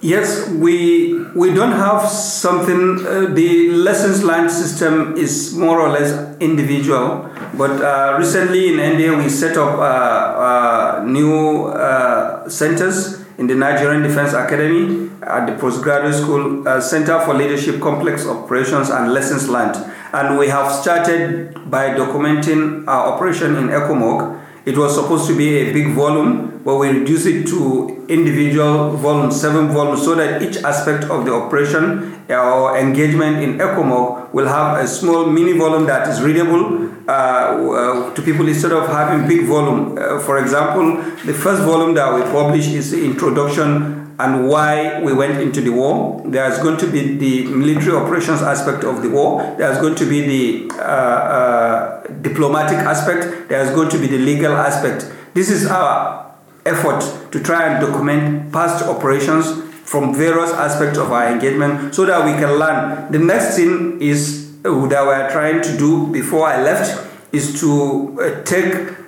Yes 0.00 0.50
we 0.50 1.18
we 1.34 1.54
don't 1.54 1.72
have 1.72 2.08
something 2.08 3.06
uh, 3.06 3.32
the 3.32 3.70
lessons 3.70 4.22
learned 4.22 4.50
system 4.50 5.16
is 5.16 5.54
more 5.54 5.80
or 5.80 5.88
less 5.88 6.36
individual 6.40 7.30
but 7.56 7.70
uh, 7.80 8.16
recently 8.18 8.68
in 8.72 8.78
NDA 8.78 9.22
we 9.22 9.30
set 9.30 9.56
up 9.56 9.78
uh, 9.78 9.82
uh, 9.82 11.04
new 11.06 11.66
uh, 11.68 12.46
centers 12.48 13.23
in 13.38 13.46
the 13.46 13.54
Nigerian 13.54 14.02
Defense 14.02 14.32
Academy 14.32 15.10
at 15.22 15.46
the 15.46 15.58
postgraduate 15.58 16.14
school 16.14 16.66
uh, 16.68 16.80
Center 16.80 17.18
for 17.20 17.34
Leadership 17.34 17.80
Complex 17.80 18.26
Operations 18.26 18.90
and 18.90 19.12
Lessons 19.12 19.48
Learned. 19.48 19.76
And 20.12 20.38
we 20.38 20.48
have 20.48 20.70
started 20.72 21.54
by 21.70 21.90
documenting 21.90 22.86
our 22.86 23.12
operation 23.12 23.56
in 23.56 23.68
ECOMOG. 23.68 24.43
It 24.66 24.78
was 24.78 24.94
supposed 24.94 25.26
to 25.28 25.36
be 25.36 25.58
a 25.58 25.72
big 25.72 25.92
volume, 25.92 26.62
but 26.64 26.76
we 26.76 26.88
reduced 26.88 27.26
it 27.26 27.46
to 27.48 28.06
individual 28.08 28.96
volumes, 28.96 29.38
seven 29.38 29.68
volumes, 29.68 30.02
so 30.02 30.14
that 30.14 30.40
each 30.40 30.56
aspect 30.64 31.04
of 31.04 31.26
the 31.26 31.34
operation 31.34 32.24
or 32.30 32.78
engagement 32.78 33.42
in 33.42 33.58
ECOMOG 33.58 34.32
will 34.32 34.48
have 34.48 34.82
a 34.82 34.88
small 34.88 35.26
mini 35.26 35.52
volume 35.52 35.84
that 35.86 36.08
is 36.08 36.22
readable 36.22 36.90
uh, 37.06 37.12
uh, 37.12 38.14
to 38.14 38.22
people 38.22 38.48
instead 38.48 38.72
of 38.72 38.88
having 38.88 39.28
big 39.28 39.44
volume. 39.46 39.98
Uh, 39.98 40.18
for 40.20 40.38
example, 40.38 40.96
the 41.26 41.34
first 41.34 41.62
volume 41.62 41.92
that 41.94 42.14
we 42.14 42.22
publish 42.32 42.68
is 42.68 42.90
the 42.90 43.04
introduction 43.04 44.03
and 44.18 44.48
why 44.48 45.00
we 45.02 45.12
went 45.12 45.40
into 45.40 45.60
the 45.60 45.70
war. 45.70 46.22
There's 46.24 46.58
going 46.58 46.78
to 46.78 46.86
be 46.86 47.16
the 47.16 47.44
military 47.46 47.96
operations 47.96 48.42
aspect 48.42 48.84
of 48.84 49.02
the 49.02 49.10
war. 49.10 49.54
There's 49.58 49.78
going 49.78 49.96
to 49.96 50.08
be 50.08 50.20
the 50.22 50.74
uh, 50.74 50.82
uh, 50.82 52.06
diplomatic 52.22 52.78
aspect. 52.78 53.48
There's 53.48 53.70
going 53.74 53.90
to 53.90 53.98
be 53.98 54.06
the 54.06 54.18
legal 54.18 54.52
aspect. 54.52 55.10
This 55.34 55.50
is 55.50 55.66
our 55.66 56.32
effort 56.64 57.00
to 57.32 57.40
try 57.42 57.66
and 57.68 57.84
document 57.84 58.52
past 58.52 58.84
operations 58.84 59.62
from 59.84 60.14
various 60.14 60.50
aspects 60.50 60.98
of 60.98 61.12
our 61.12 61.28
engagement 61.28 61.94
so 61.94 62.06
that 62.06 62.24
we 62.24 62.32
can 62.32 62.58
learn. 62.58 63.10
The 63.12 63.18
next 63.18 63.56
thing 63.56 64.00
is 64.00 64.52
uh, 64.64 64.86
that 64.86 65.04
we're 65.04 65.30
trying 65.30 65.62
to 65.62 65.76
do 65.76 66.06
before 66.08 66.46
I 66.46 66.62
left 66.62 67.06
is 67.32 67.60
to 67.60 68.18
uh, 68.20 68.42
take 68.44 69.03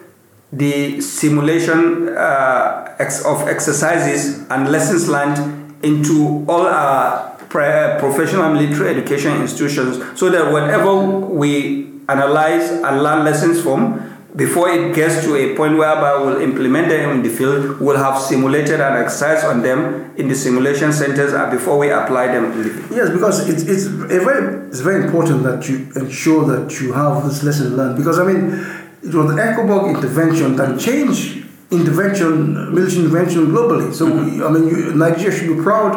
the 0.53 1.01
simulation 1.01 2.09
uh, 2.09 2.97
of 3.27 3.49
exercises 3.49 4.49
and 4.49 4.71
lessons 4.71 5.09
learned 5.09 5.85
into 5.85 6.45
all 6.49 6.67
our 6.67 7.37
professional 7.49 8.53
military 8.53 8.91
education 8.91 9.41
institutions 9.41 10.19
so 10.19 10.31
that 10.31 10.53
whatever 10.53 10.95
we 11.05 11.87
analyze 12.09 12.71
and 12.71 13.03
learn 13.03 13.25
lessons 13.25 13.61
from 13.61 14.17
before 14.37 14.69
it 14.69 14.95
gets 14.95 15.25
to 15.25 15.35
a 15.35 15.57
point 15.57 15.79
whereby 15.79 16.15
we'll 16.19 16.43
implement 16.43 16.91
them 16.91 17.11
in 17.11 17.23
the 17.23 17.31
field, 17.31 17.81
we'll 17.81 17.97
have 17.97 18.21
simulated 18.21 18.81
and 18.83 18.97
exercise 18.97 19.43
on 19.45 19.63
them 19.63 20.15
in 20.17 20.29
the 20.29 20.35
simulation 20.35 20.93
centers 20.93 21.33
before 21.51 21.79
we 21.79 21.89
apply 21.91 22.27
them. 22.27 22.53
Yes, 22.91 23.09
because 23.09 23.49
it's, 23.49 23.63
it's, 23.63 23.85
very, 23.87 24.69
it's 24.69 24.81
very 24.81 25.07
important 25.07 25.43
that 25.45 25.67
you 25.71 25.91
ensure 25.97 26.45
that 26.45 26.79
you 26.81 26.93
have 26.93 27.25
this 27.25 27.43
lesson 27.43 27.79
learned. 27.79 27.97
Because, 27.97 28.19
I 28.19 28.31
mean, 28.31 28.86
it 29.07 29.15
was 29.15 29.35
the 29.35 29.41
ECOMOG 29.41 29.95
intervention 29.95 30.57
that 30.57 30.81
changed 30.81 31.47
intervention, 31.71 32.75
military 32.75 33.05
intervention 33.05 33.47
globally. 33.47 33.93
So, 33.95 34.07
mm-hmm. 34.07 34.43
I 34.43 34.49
mean, 34.51 34.69
you, 34.69 34.95
Nigeria 34.95 35.37
should 35.37 35.57
be 35.57 35.63
proud 35.63 35.95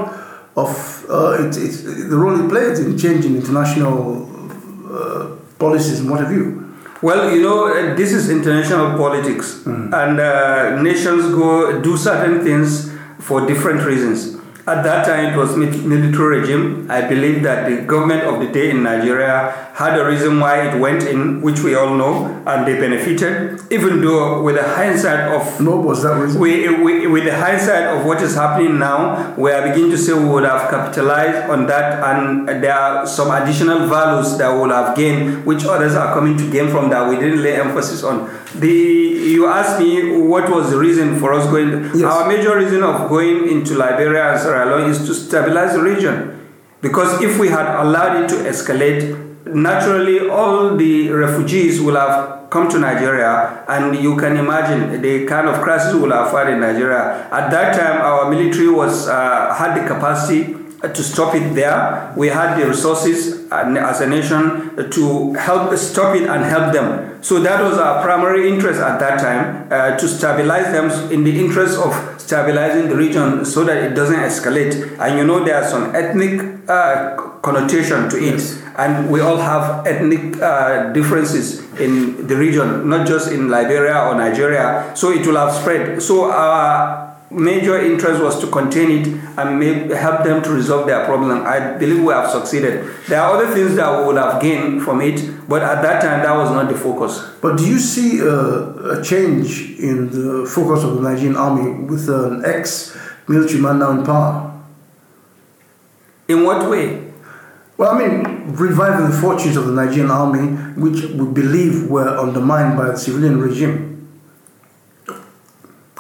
of 0.56 1.06
uh, 1.10 1.44
it, 1.44 1.58
it's, 1.58 1.84
the 1.84 2.16
role 2.16 2.39
it 2.39 2.50
played 2.50 2.78
in 2.78 2.98
changing 2.98 3.36
international 3.36 4.30
uh, 4.92 5.36
policies 5.58 6.00
and 6.00 6.10
what 6.10 6.20
have 6.22 6.32
you. 6.32 6.66
Well, 7.01 7.34
you 7.34 7.42
know, 7.42 7.68
uh, 7.68 7.96
this 7.96 8.12
is 8.12 8.30
international 8.30 8.98
politics, 8.98 9.62
mm. 9.63 9.94
and 9.94 10.20
uh, 10.20 10.82
nations 10.82 11.34
go 11.34 11.82
do 11.82 11.96
certain 11.96 12.44
things 12.44 12.92
for 13.20 13.46
different 13.48 13.86
reasons. 13.86 14.38
At 14.70 14.84
that 14.84 15.04
time, 15.04 15.34
it 15.34 15.36
was 15.36 15.58
military 15.58 16.42
regime. 16.42 16.86
I 16.92 17.02
believe 17.02 17.42
that 17.42 17.68
the 17.68 17.82
government 17.82 18.22
of 18.22 18.40
the 18.40 18.46
day 18.52 18.70
in 18.70 18.84
Nigeria 18.84 19.70
had 19.74 19.98
a 19.98 20.06
reason 20.06 20.40
why 20.40 20.68
it 20.68 20.80
went 20.80 21.08
in, 21.08 21.42
which 21.42 21.62
we 21.62 21.74
all 21.74 21.96
know, 21.96 22.44
and 22.46 22.68
they 22.68 22.80
benefited. 22.80 23.60
Even 23.72 24.00
though, 24.02 24.44
with 24.44 24.58
the 24.58 24.64
hindsight 24.64 25.32
of 25.34 25.60
no, 25.60 25.78
was 25.78 26.04
that 26.04 26.22
reason? 26.22 26.40
We, 26.40 26.70
we, 26.84 27.08
with 27.08 27.24
the 27.24 27.36
hindsight 27.36 27.98
of 27.98 28.06
what 28.06 28.22
is 28.22 28.36
happening 28.36 28.78
now, 28.78 29.34
we 29.38 29.52
are 29.52 29.68
beginning 29.68 29.90
to 29.90 29.98
say 29.98 30.14
we 30.14 30.26
would 30.26 30.44
have 30.44 30.70
capitalized 30.70 31.50
on 31.50 31.66
that, 31.66 32.04
and 32.04 32.48
there 32.64 32.76
are 32.76 33.08
some 33.08 33.32
additional 33.32 33.88
values 33.88 34.38
that 34.38 34.54
we 34.54 34.60
will 34.60 34.70
have 34.70 34.96
gained, 34.96 35.48
which 35.48 35.66
others 35.66 35.96
are 35.96 36.14
coming 36.14 36.38
to 36.38 36.48
gain 36.52 36.70
from 36.70 36.92
that. 36.92 37.10
We 37.10 37.16
didn't 37.16 37.42
lay 37.42 37.56
emphasis 37.60 38.04
on. 38.04 38.30
The 38.56 38.68
you 38.70 39.46
asked 39.48 39.79
me 39.79 40.22
what 40.22 40.50
was 40.50 40.72
the 40.72 40.77
reason 40.77 41.20
for 41.20 41.34
us 41.34 41.46
going. 41.46 41.84
Yes. 41.94 42.03
Our 42.03 42.27
major 42.27 42.58
reason 42.58 42.84
of 42.84 43.10
going 43.10 43.48
into 43.50 43.75
Liberia 43.75 44.32
and 44.32 44.41
Sierra 44.41 44.65
Leone 44.65 44.89
is 44.89 45.06
to 45.06 45.13
stabilize 45.13 45.74
the 45.74 45.82
region. 45.82 46.36
Because 46.82 47.22
if 47.22 47.39
we 47.39 47.50
had 47.50 47.68
allowed 47.84 48.24
it 48.24 48.29
to 48.29 48.36
escalate, 48.36 49.46
naturally 49.46 50.27
all 50.29 50.75
the 50.75 51.10
refugees 51.10 51.82
will 51.82 51.96
have 51.96 52.50
come 52.50 52.68
to 52.70 52.79
Nigeria, 52.79 53.63
and 53.68 53.96
you 53.98 54.15
can 54.18 54.38
imagine 54.38 55.01
the 55.01 55.25
kind 55.25 55.48
of 55.48 55.62
crisis 55.62 55.94
we 55.94 56.01
will 56.01 56.12
have 56.12 56.32
had 56.32 56.50
in 56.50 56.60
Nigeria. 56.60 57.27
At 57.32 57.50
that 57.51 57.75
time, 57.75 58.01
our 58.01 58.29
military 58.32 58.70
was 58.70 59.08
uh, 59.08 59.53
had 59.53 59.75
the 59.79 59.88
capacity 59.88 60.56
to 60.82 61.04
stop 61.04 61.36
it 61.36 61.54
there. 61.56 62.14
We 62.16 62.28
had 62.28 62.58
the 62.60 62.68
resources 62.68 63.48
as 63.52 64.02
a 64.02 64.08
nation 64.08 64.90
to 64.92 65.34
help 65.34 65.76
stop 65.78 66.16
it 66.16 66.24
and 66.24 66.44
help 66.46 66.74
them. 66.74 67.22
So 67.22 67.40
that 67.42 67.62
was 67.62 67.78
our 67.78 68.02
primary 68.02 68.50
interest 68.50 68.80
at 68.80 69.00
that 69.00 69.20
time 69.20 69.68
uh, 69.72 69.98
to 69.98 70.08
stabilize 70.08 70.72
them 70.72 71.12
in 71.12 71.24
the 71.24 71.38
interest 71.38 71.78
of 71.78 72.22
stabilizing 72.22 72.88
the 72.88 72.96
region 72.96 73.44
so 73.44 73.66
that 73.66 73.78
it 73.78 73.94
doesn't 73.94 74.20
escalate. 74.20 74.98
And 75.00 75.18
you 75.18 75.26
know, 75.26 75.44
there 75.44 75.62
are 75.62 75.68
some 75.68 75.94
ethnic 75.96 76.70
uh, 76.70 77.18
connotation 77.42 78.10
to 78.10 78.18
it. 78.18 78.40
Yes 78.40 78.64
and 78.80 79.12
we 79.12 79.20
all 79.20 79.38
have 79.38 79.86
ethnic 79.86 80.42
uh, 80.42 80.94
differences 80.94 81.60
in 81.80 82.28
the 82.28 82.36
region, 82.36 82.88
not 82.88 83.06
just 83.06 83.30
in 83.30 83.50
Liberia 83.50 84.08
or 84.08 84.16
Nigeria. 84.16 84.92
So 84.96 85.12
it 85.12 85.28
will 85.28 85.36
have 85.36 85.54
spread. 85.54 86.02
So 86.02 86.32
our 86.32 87.09
major 87.32 87.80
interest 87.80 88.22
was 88.22 88.40
to 88.40 88.48
contain 88.48 88.90
it 88.92 89.08
and 89.38 89.60
make, 89.60 89.92
help 89.92 90.24
them 90.24 90.42
to 90.44 90.50
resolve 90.50 90.88
their 90.88 91.06
problem. 91.06 91.44
I 91.46 91.78
believe 91.78 92.04
we 92.04 92.12
have 92.14 92.30
succeeded. 92.30 92.90
There 93.08 93.22
are 93.22 93.36
other 93.36 93.54
things 93.54 93.76
that 93.76 94.00
we 94.00 94.08
would 94.08 94.18
have 94.18 94.42
gained 94.42 94.82
from 94.82 95.02
it, 95.02 95.48
but 95.48 95.62
at 95.62 95.82
that 95.82 96.02
time 96.02 96.24
that 96.24 96.36
was 96.36 96.52
not 96.52 96.72
the 96.72 96.78
focus. 96.78 97.24
But 97.42 97.58
do 97.58 97.68
you 97.68 97.80
see 97.80 98.22
uh, 98.22 99.00
a 99.00 99.04
change 99.04 99.80
in 99.80 100.10
the 100.10 100.46
focus 100.50 100.84
of 100.84 100.96
the 100.96 101.02
Nigerian 101.02 101.36
army 101.36 101.86
with 101.86 102.10
an 102.10 102.44
ex-military 102.46 103.62
man 103.62 103.80
now 103.80 103.92
in 103.92 104.04
power? 104.06 104.46
In 106.28 106.44
what 106.44 106.70
way? 106.70 107.10
Well, 107.78 107.92
I 107.92 107.98
mean, 107.98 108.54
reviving 108.56 109.10
the 109.10 109.16
fortunes 109.16 109.56
of 109.56 109.66
the 109.66 109.72
Nigerian 109.72 110.12
army, 110.12 110.50
which 110.76 111.02
we 111.06 111.26
believe 111.26 111.90
were 111.90 112.18
undermined 112.20 112.78
by 112.78 112.88
the 112.88 112.98
civilian 112.98 113.40
regime. 113.40 113.88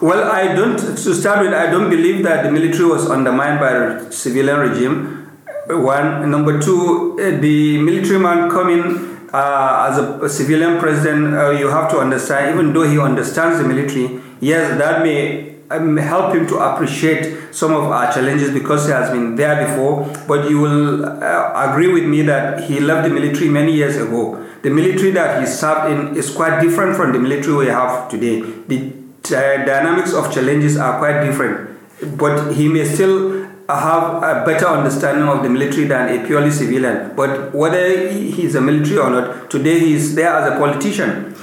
Well, 0.01 0.31
I 0.31 0.55
don't, 0.55 0.77
to 0.79 1.13
start 1.13 1.41
with, 1.41 1.53
I 1.53 1.69
don't 1.69 1.89
believe 1.89 2.23
that 2.23 2.43
the 2.43 2.51
military 2.51 2.85
was 2.85 3.09
undermined 3.09 3.59
by 3.59 3.73
the 3.73 4.11
civilian 4.11 4.59
regime. 4.59 5.27
One. 5.67 6.31
Number 6.31 6.59
two, 6.61 7.17
eh, 7.19 7.37
the 7.37 7.77
military 7.79 8.17
man 8.17 8.49
coming 8.49 9.27
uh, 9.33 9.87
as 9.91 9.97
a, 9.99 10.19
a, 10.21 10.29
civilian 10.29 10.79
president, 10.79 11.35
uh, 11.35 11.51
you 11.51 11.67
have 11.67 11.91
to 11.91 11.99
understand, 11.99 12.53
even 12.53 12.71
though 12.73 12.83
he 12.89 12.97
understands 12.97 13.59
the 13.59 13.65
military, 13.67 14.21
yes, 14.39 14.77
that 14.77 15.03
may 15.03 15.57
um, 15.69 15.97
help 15.97 16.33
him 16.33 16.47
to 16.47 16.57
appreciate 16.57 17.53
some 17.53 17.73
of 17.73 17.83
our 17.83 18.11
challenges 18.11 18.51
because 18.51 18.85
he 18.85 18.91
has 18.93 19.11
been 19.11 19.35
there 19.35 19.67
before. 19.67 20.07
But 20.27 20.49
you 20.49 20.59
will 20.59 21.05
uh, 21.05 21.69
agree 21.69 21.91
with 21.91 22.05
me 22.05 22.21
that 22.21 22.63
he 22.63 22.79
left 22.79 23.07
the 23.07 23.13
military 23.13 23.49
many 23.49 23.73
years 23.73 23.97
ago. 23.97 24.45
The 24.63 24.69
military 24.69 25.11
that 25.11 25.41
he 25.41 25.45
served 25.45 25.91
in 25.91 26.17
is 26.17 26.33
quite 26.33 26.61
different 26.61 26.95
from 26.95 27.11
the 27.11 27.19
military 27.19 27.55
we 27.55 27.67
have 27.67 28.09
today. 28.09 28.41
The 28.67 28.98
dynamics 29.23 30.13
of 30.13 30.33
challenges 30.33 30.77
are 30.77 30.97
quite 30.97 31.23
different. 31.23 31.77
But 32.17 32.53
he 32.53 32.67
may 32.67 32.85
still 32.85 33.47
have 33.67 34.23
a 34.23 34.43
better 34.45 34.67
understanding 34.67 35.27
of 35.27 35.43
the 35.43 35.49
military 35.49 35.85
than 35.85 36.09
a 36.09 36.25
purely 36.25 36.49
civilian. 36.51 37.15
But 37.15 37.53
whether 37.53 38.09
he's 38.09 38.55
a 38.55 38.61
military 38.61 38.97
or 38.97 39.09
not, 39.09 39.51
today 39.51 39.79
he's 39.79 40.15
there 40.15 40.33
as 40.33 40.53
a 40.53 40.57
politician. 40.57 41.35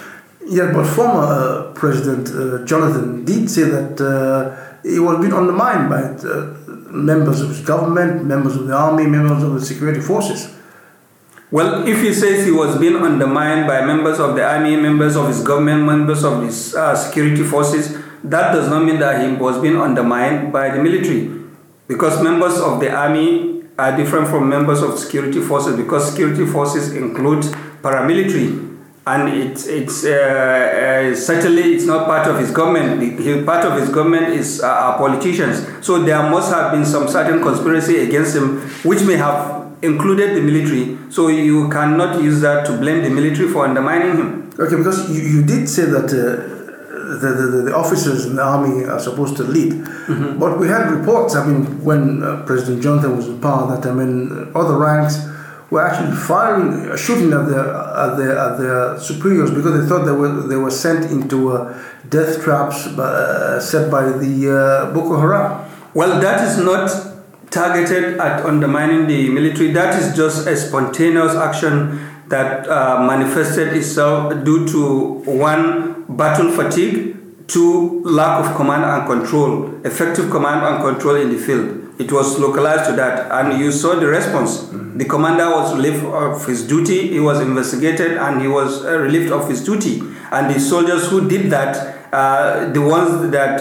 Yeah, 0.48 0.72
but 0.72 0.86
former 0.86 1.22
uh, 1.22 1.72
President 1.74 2.28
uh, 2.30 2.64
Jonathan 2.64 3.24
did 3.24 3.50
say 3.50 3.64
that 3.64 4.00
uh, 4.00 4.78
he 4.82 4.98
was 4.98 5.20
being 5.20 5.32
undermined 5.32 5.88
by 5.88 6.02
uh, 6.02 6.54
members 6.90 7.40
of 7.40 7.48
his 7.48 7.60
government, 7.60 8.24
members 8.24 8.56
of 8.56 8.66
the 8.66 8.74
army, 8.74 9.06
members 9.06 9.42
of 9.42 9.54
the 9.54 9.60
security 9.60 10.00
forces. 10.00 10.55
Well, 11.50 11.86
if 11.86 12.02
he 12.02 12.12
says 12.12 12.44
he 12.44 12.50
was 12.50 12.76
being 12.78 12.96
undermined 12.96 13.68
by 13.68 13.84
members 13.86 14.18
of 14.18 14.34
the 14.34 14.44
army, 14.44 14.76
members 14.76 15.16
of 15.16 15.28
his 15.28 15.42
government, 15.42 15.84
members 15.84 16.24
of 16.24 16.42
his 16.42 16.74
uh, 16.74 16.96
security 16.96 17.44
forces, 17.44 17.96
that 18.24 18.52
does 18.52 18.68
not 18.68 18.84
mean 18.84 18.98
that 18.98 19.24
he 19.24 19.36
was 19.36 19.60
being 19.62 19.76
undermined 19.76 20.52
by 20.52 20.70
the 20.70 20.82
military. 20.82 21.30
Because 21.86 22.20
members 22.20 22.58
of 22.58 22.80
the 22.80 22.90
army 22.90 23.62
are 23.78 23.96
different 23.96 24.26
from 24.28 24.48
members 24.48 24.82
of 24.82 24.98
security 24.98 25.40
forces 25.40 25.76
because 25.76 26.10
security 26.10 26.46
forces 26.46 26.92
include 26.94 27.44
paramilitary 27.82 28.66
and 29.06 29.28
it's 29.28 29.66
it's 29.66 30.04
uh, 30.04 30.08
uh, 30.10 31.14
certainly 31.14 31.74
it's 31.74 31.84
not 31.84 32.06
part 32.06 32.26
of 32.26 32.40
his 32.40 32.50
government. 32.50 33.46
Part 33.46 33.64
of 33.64 33.78
his 33.78 33.88
government 33.88 34.28
is 34.28 34.60
uh, 34.60 34.66
our 34.66 34.98
politicians. 34.98 35.64
So 35.86 36.02
there 36.02 36.20
must 36.28 36.52
have 36.52 36.72
been 36.72 36.84
some 36.84 37.06
certain 37.06 37.40
conspiracy 37.40 37.98
against 37.98 38.34
him, 38.34 38.62
which 38.82 39.02
may 39.02 39.14
have 39.14 39.65
included 39.82 40.36
the 40.36 40.40
military. 40.40 40.96
So 41.10 41.28
you 41.28 41.68
cannot 41.68 42.22
use 42.22 42.40
that 42.40 42.66
to 42.66 42.76
blame 42.78 43.02
the 43.02 43.10
military 43.10 43.48
for 43.48 43.66
undermining 43.66 44.16
him. 44.16 44.50
Okay, 44.58 44.76
because 44.76 45.10
you, 45.10 45.22
you 45.22 45.46
did 45.46 45.68
say 45.68 45.84
that. 45.86 46.06
Uh, 46.06 46.56
the, 47.06 47.28
the, 47.28 47.62
the, 47.62 47.76
officers 47.76 48.26
in 48.26 48.34
the 48.34 48.42
army 48.42 48.84
are 48.84 48.98
supposed 48.98 49.36
to 49.36 49.44
lead. 49.44 49.72
Mm-hmm. 49.72 50.40
But 50.40 50.58
we 50.58 50.66
had 50.66 50.90
reports, 50.90 51.36
I 51.36 51.46
mean, 51.46 51.84
when 51.84 52.22
uh, 52.22 52.42
President 52.46 52.82
Jonathan 52.82 53.16
was 53.16 53.28
in 53.28 53.40
power, 53.40 53.76
that 53.76 53.88
I 53.88 53.94
mean, 53.94 54.50
other 54.54 54.76
ranks 54.76 55.24
were 55.70 55.86
actually 55.86 56.16
firing, 56.16 56.96
shooting 56.96 57.32
at 57.32 57.48
their, 57.48 57.74
at 57.74 58.16
their, 58.16 58.38
at 58.38 58.58
their 58.58 58.98
superiors 58.98 59.50
because 59.50 59.80
they 59.80 59.88
thought 59.88 60.04
they 60.04 60.12
were, 60.12 60.46
they 60.48 60.56
were 60.56 60.70
sent 60.70 61.10
into 61.10 61.52
uh, 61.52 61.80
death 62.08 62.42
traps 62.42 62.86
uh, 62.86 63.60
set 63.60 63.90
by 63.90 64.04
the 64.04 64.50
uh, 64.50 64.92
Boko 64.92 65.18
Haram. 65.20 65.68
Well, 65.94 66.20
that 66.20 66.46
is 66.46 66.58
not 66.58 66.90
targeted 67.50 68.18
at 68.18 68.44
undermining 68.44 69.06
the 69.06 69.28
military. 69.30 69.72
That 69.72 70.00
is 70.00 70.16
just 70.16 70.46
a 70.46 70.56
spontaneous 70.56 71.34
action 71.34 72.28
that 72.28 72.68
uh, 72.68 73.02
manifested 73.06 73.76
itself 73.76 74.44
due 74.44 74.66
to 74.68 75.22
one, 75.30 76.04
battle 76.08 76.50
fatigue, 76.50 77.16
two, 77.46 78.02
lack 78.04 78.44
of 78.44 78.56
command 78.56 78.84
and 78.84 79.06
control, 79.06 79.80
effective 79.86 80.30
command 80.30 80.66
and 80.66 80.82
control 80.82 81.16
in 81.16 81.30
the 81.30 81.38
field 81.38 81.86
it 81.98 82.12
was 82.12 82.38
localized 82.38 82.90
to 82.90 82.96
that, 82.96 83.30
and 83.32 83.58
you 83.58 83.72
saw 83.72 83.98
the 83.98 84.06
response. 84.06 84.64
Mm-hmm. 84.64 84.98
The 84.98 85.04
commander 85.06 85.48
was 85.50 85.74
relieved 85.74 86.04
of 86.04 86.44
his 86.46 86.66
duty, 86.66 87.08
he 87.08 87.20
was 87.20 87.40
investigated, 87.40 88.18
and 88.18 88.42
he 88.42 88.48
was 88.48 88.84
uh, 88.84 88.98
relieved 88.98 89.32
of 89.32 89.48
his 89.48 89.64
duty. 89.64 90.00
And 90.30 90.54
the 90.54 90.60
soldiers 90.60 91.08
who 91.08 91.28
did 91.28 91.50
that, 91.52 91.95
uh, 92.16 92.72
the 92.76 92.80
ones 92.80 93.30
that 93.36 93.54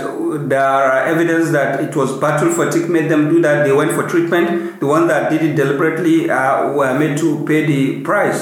there 0.50 0.68
are 0.82 1.06
evidence 1.14 1.52
that 1.52 1.82
it 1.86 1.94
was 1.96 2.10
battle 2.26 2.52
fatigue 2.60 2.90
made 2.90 3.10
them 3.14 3.24
do 3.30 3.42
that, 3.42 3.66
they 3.66 3.72
went 3.82 3.92
for 3.92 4.04
treatment. 4.08 4.80
The 4.80 4.88
ones 4.88 5.08
that 5.08 5.30
did 5.32 5.42
it 5.48 5.56
deliberately 5.56 6.30
uh, 6.30 6.72
were 6.72 6.94
made 6.98 7.18
to 7.24 7.44
pay 7.46 7.66
the 7.66 8.02
price. 8.02 8.42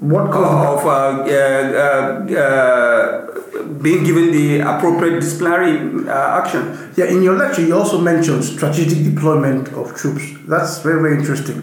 What 0.00 0.26
of 0.28 0.86
uh, 0.86 1.24
uh, 1.26 2.36
uh, 2.44 3.72
being 3.82 4.04
given 4.04 4.30
the 4.30 4.60
appropriate 4.60 5.20
disciplinary 5.20 5.74
action? 6.08 6.92
Yeah, 6.96 7.06
in 7.06 7.22
your 7.22 7.36
lecture, 7.36 7.62
you 7.62 7.74
also 7.76 8.00
mentioned 8.00 8.44
strategic 8.44 9.02
deployment 9.10 9.68
of 9.80 9.94
troops. 9.96 10.22
That's 10.46 10.78
very, 10.82 11.00
very 11.02 11.16
interesting. 11.18 11.62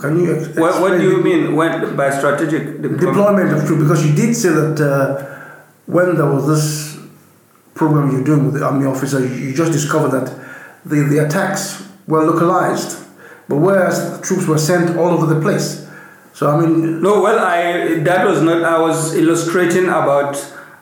Can 0.00 0.18
you 0.20 0.34
ex- 0.36 0.56
What, 0.56 0.80
what 0.80 0.92
do 0.98 1.02
you 1.10 1.22
mean 1.22 1.54
when, 1.54 1.94
by 1.94 2.08
strategic 2.10 2.62
deployment? 2.80 3.00
deployment 3.00 3.52
of 3.52 3.66
troops? 3.66 3.82
Because 3.82 4.06
you 4.06 4.14
did 4.14 4.34
say 4.34 4.48
that 4.48 4.80
uh, 4.80 5.41
when 5.86 6.16
there 6.16 6.26
was 6.26 6.46
this 6.46 6.98
program 7.74 8.12
you're 8.12 8.24
doing 8.24 8.46
with 8.46 8.54
the 8.54 8.64
army 8.64 8.86
officer, 8.86 9.24
you 9.26 9.54
just 9.54 9.72
discovered 9.72 10.10
that 10.10 10.26
the, 10.84 11.02
the 11.04 11.26
attacks 11.26 11.88
were 12.06 12.24
localized, 12.24 13.06
but 13.48 13.56
whereas 13.56 14.20
troops 14.22 14.46
were 14.46 14.58
sent 14.58 14.96
all 14.96 15.08
over 15.10 15.32
the 15.32 15.40
place. 15.40 15.88
So 16.32 16.50
I 16.50 16.60
mean, 16.60 17.02
No, 17.02 17.22
well, 17.22 17.38
I 17.38 17.98
that 18.00 18.26
was 18.26 18.40
not. 18.42 18.62
I 18.64 18.80
was 18.80 19.14
illustrating 19.14 19.84
about 19.84 20.34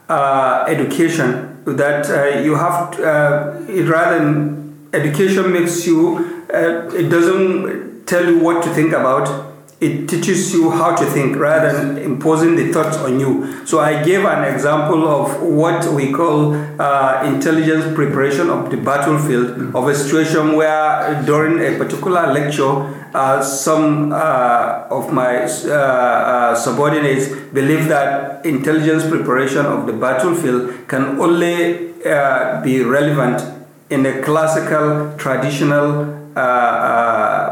uh, 0.08 0.64
education. 0.68 1.48
That 1.66 2.08
uh, 2.08 2.40
you 2.40 2.54
have 2.54 2.92
to, 2.92 3.04
uh, 3.04 3.66
it 3.68 3.86
rather 3.88 4.18
than 4.18 4.88
education 4.92 5.52
makes 5.52 5.86
you. 5.86 6.46
Uh, 6.52 6.88
it 6.94 7.08
doesn't 7.10 8.06
tell 8.06 8.24
you 8.24 8.38
what 8.40 8.62
to 8.62 8.70
think 8.74 8.92
about. 8.92 9.49
It 9.80 10.10
teaches 10.10 10.52
you 10.52 10.70
how 10.70 10.94
to 10.94 11.06
think 11.06 11.36
rather 11.36 11.72
than 11.72 11.96
imposing 11.96 12.54
the 12.54 12.70
thoughts 12.70 12.98
on 12.98 13.18
you. 13.18 13.64
So 13.64 13.78
I 13.78 14.04
gave 14.04 14.26
an 14.26 14.44
example 14.44 15.08
of 15.08 15.42
what 15.42 15.90
we 15.94 16.12
call 16.12 16.54
uh, 16.54 17.22
intelligence 17.24 17.94
preparation 17.94 18.50
of 18.50 18.70
the 18.70 18.76
battlefield 18.76 19.74
of 19.74 19.88
a 19.88 19.94
situation 19.94 20.54
where 20.54 21.22
during 21.24 21.60
a 21.60 21.78
particular 21.78 22.30
lecture 22.30 22.94
uh, 23.14 23.42
some 23.42 24.12
uh, 24.12 24.86
of 24.90 25.12
my 25.12 25.44
uh, 25.44 25.72
uh, 25.72 26.54
subordinates 26.54 27.28
believe 27.52 27.88
that 27.88 28.44
intelligence 28.44 29.08
preparation 29.08 29.64
of 29.64 29.86
the 29.86 29.94
battlefield 29.94 30.86
can 30.88 31.18
only 31.18 31.90
uh, 32.04 32.60
be 32.62 32.82
relevant 32.82 33.42
in 33.88 34.04
a 34.04 34.22
classical, 34.22 35.16
traditional 35.16 36.04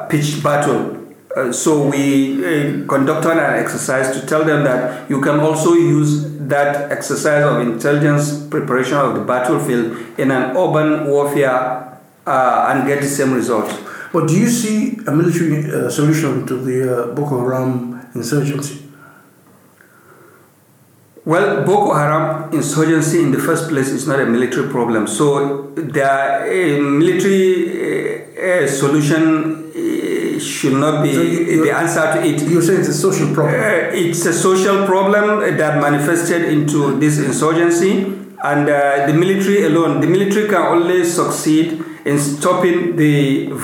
pitched 0.08 0.42
battle. 0.42 0.97
Uh, 1.38 1.52
so 1.52 1.86
we 1.86 2.44
uh, 2.44 2.86
conducted 2.86 3.30
an 3.30 3.62
exercise 3.62 4.18
to 4.18 4.26
tell 4.26 4.44
them 4.44 4.64
that 4.64 5.08
you 5.08 5.20
can 5.20 5.38
also 5.38 5.74
use 5.74 6.24
that 6.48 6.90
exercise 6.90 7.44
of 7.44 7.60
intelligence 7.60 8.44
preparation 8.48 8.96
of 8.96 9.14
the 9.14 9.20
battlefield 9.20 9.96
in 10.18 10.32
an 10.32 10.56
urban 10.56 11.06
warfare 11.06 12.00
uh, 12.26 12.66
and 12.70 12.88
get 12.88 13.00
the 13.00 13.06
same 13.06 13.32
result. 13.32 13.68
but 14.12 14.26
do 14.26 14.34
you 14.34 14.48
see 14.48 14.98
a 15.06 15.12
military 15.12 15.70
uh, 15.70 15.88
solution 15.88 16.46
to 16.46 16.56
the 16.56 16.78
uh, 16.82 17.14
Boko 17.14 17.40
Haram 17.40 18.00
insurgency? 18.14 18.82
Well, 21.24 21.62
Boko 21.64 21.94
Haram 21.94 22.52
insurgency 22.52 23.20
in 23.22 23.30
the 23.32 23.38
first 23.38 23.68
place 23.68 23.90
is 23.90 24.08
not 24.08 24.18
a 24.18 24.26
military 24.26 24.68
problem. 24.70 25.06
So 25.06 25.70
the 25.74 26.10
a 26.42 26.80
military 26.80 27.52
uh, 27.76 28.64
uh, 28.64 28.66
solution 28.66 29.67
should 30.58 30.76
not 30.84 31.02
be 31.04 31.12
So 31.14 31.22
you- 31.22 31.64
the 31.64 31.72
answer 31.82 32.04
to 32.14 32.18
it. 32.28 32.42
You're 32.50 32.62
saying 32.68 32.80
it's 32.80 32.88
a 32.98 33.00
social 33.06 33.28
problem. 33.34 33.60
Uh, 33.60 34.04
it's 34.04 34.24
a 34.26 34.32
social 34.46 34.78
problem 34.92 35.26
that 35.60 35.72
manifested 35.86 36.42
into 36.54 36.80
this 37.02 37.18
insurgency, 37.28 37.92
and 38.50 38.68
uh, 38.68 39.06
the 39.08 39.14
military 39.22 39.58
alone, 39.68 40.00
the 40.00 40.06
military 40.16 40.46
can 40.48 40.62
only 40.74 41.04
succeed 41.04 41.84
in 42.04 42.18
stopping 42.18 42.96
the 42.96 43.14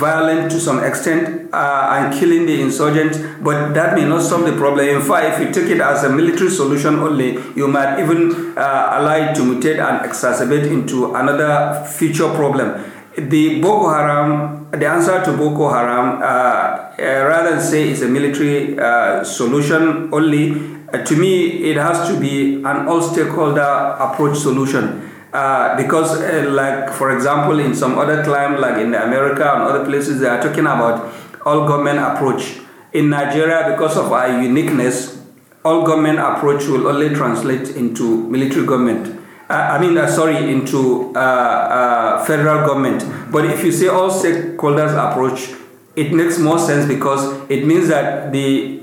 violence 0.04 0.52
to 0.54 0.58
some 0.60 0.78
extent 0.88 1.22
uh, 1.52 1.94
and 1.94 2.12
killing 2.18 2.44
the 2.50 2.56
insurgents, 2.60 3.16
but 3.40 3.72
that 3.76 3.94
may 3.98 4.04
not 4.04 4.20
solve 4.30 4.44
the 4.44 4.56
problem. 4.62 4.84
In 4.96 5.00
fact, 5.00 5.24
if 5.32 5.36
you 5.42 5.48
take 5.56 5.70
it 5.76 5.80
as 5.80 6.04
a 6.04 6.10
military 6.10 6.50
solution 6.50 6.98
only, 6.98 7.28
you 7.60 7.66
might 7.68 7.92
even 8.02 8.20
uh, 8.58 8.98
allow 8.98 9.16
it 9.24 9.34
to 9.36 9.42
mutate 9.42 9.78
and 9.88 9.96
exacerbate 10.08 10.66
into 10.76 11.14
another 11.14 11.52
future 11.98 12.28
problem. 12.40 12.68
The 13.16 13.60
Boko 13.60 13.90
Haram, 13.90 14.68
the 14.72 14.86
answer 14.86 15.22
to 15.24 15.36
Boko 15.36 15.70
Haram, 15.70 16.20
uh, 16.20 16.24
uh, 16.24 16.94
rather 16.98 17.52
than 17.52 17.60
say 17.60 17.90
it's 17.90 18.02
a 18.02 18.08
military 18.08 18.76
uh, 18.76 19.22
solution 19.22 20.12
only, 20.12 20.50
uh, 20.92 21.04
to 21.04 21.14
me 21.16 21.70
it 21.70 21.76
has 21.76 22.08
to 22.08 22.18
be 22.18 22.56
an 22.56 22.88
all-stakeholder 22.88 23.96
approach 24.00 24.36
solution. 24.36 25.08
Uh, 25.32 25.76
because, 25.76 26.20
uh, 26.22 26.50
like 26.50 26.92
for 26.92 27.14
example, 27.14 27.60
in 27.60 27.72
some 27.72 27.98
other 27.98 28.24
climate, 28.24 28.58
like 28.58 28.78
in 28.78 28.92
America 28.94 29.48
and 29.48 29.62
other 29.62 29.84
places, 29.84 30.18
they 30.18 30.28
are 30.28 30.42
talking 30.42 30.66
about 30.66 31.12
all 31.46 31.68
government 31.68 32.00
approach. 32.00 32.58
In 32.92 33.10
Nigeria, 33.10 33.70
because 33.70 33.96
of 33.96 34.10
our 34.10 34.42
uniqueness, 34.42 35.22
all 35.64 35.86
government 35.86 36.18
approach 36.18 36.66
will 36.66 36.88
only 36.88 37.14
translate 37.14 37.76
into 37.76 38.28
military 38.28 38.66
government. 38.66 39.20
I 39.48 39.78
mean, 39.78 39.98
uh, 39.98 40.06
sorry, 40.08 40.50
into 40.50 41.12
uh, 41.14 41.18
uh, 41.18 42.24
federal 42.24 42.66
government. 42.66 43.04
But 43.30 43.44
if 43.44 43.62
you 43.62 43.72
say 43.72 43.88
all 43.88 44.10
stakeholders 44.10 44.92
approach, 44.96 45.50
it 45.96 46.12
makes 46.12 46.38
more 46.38 46.58
sense 46.58 46.86
because 46.86 47.48
it 47.50 47.66
means 47.66 47.88
that 47.88 48.32
the 48.32 48.80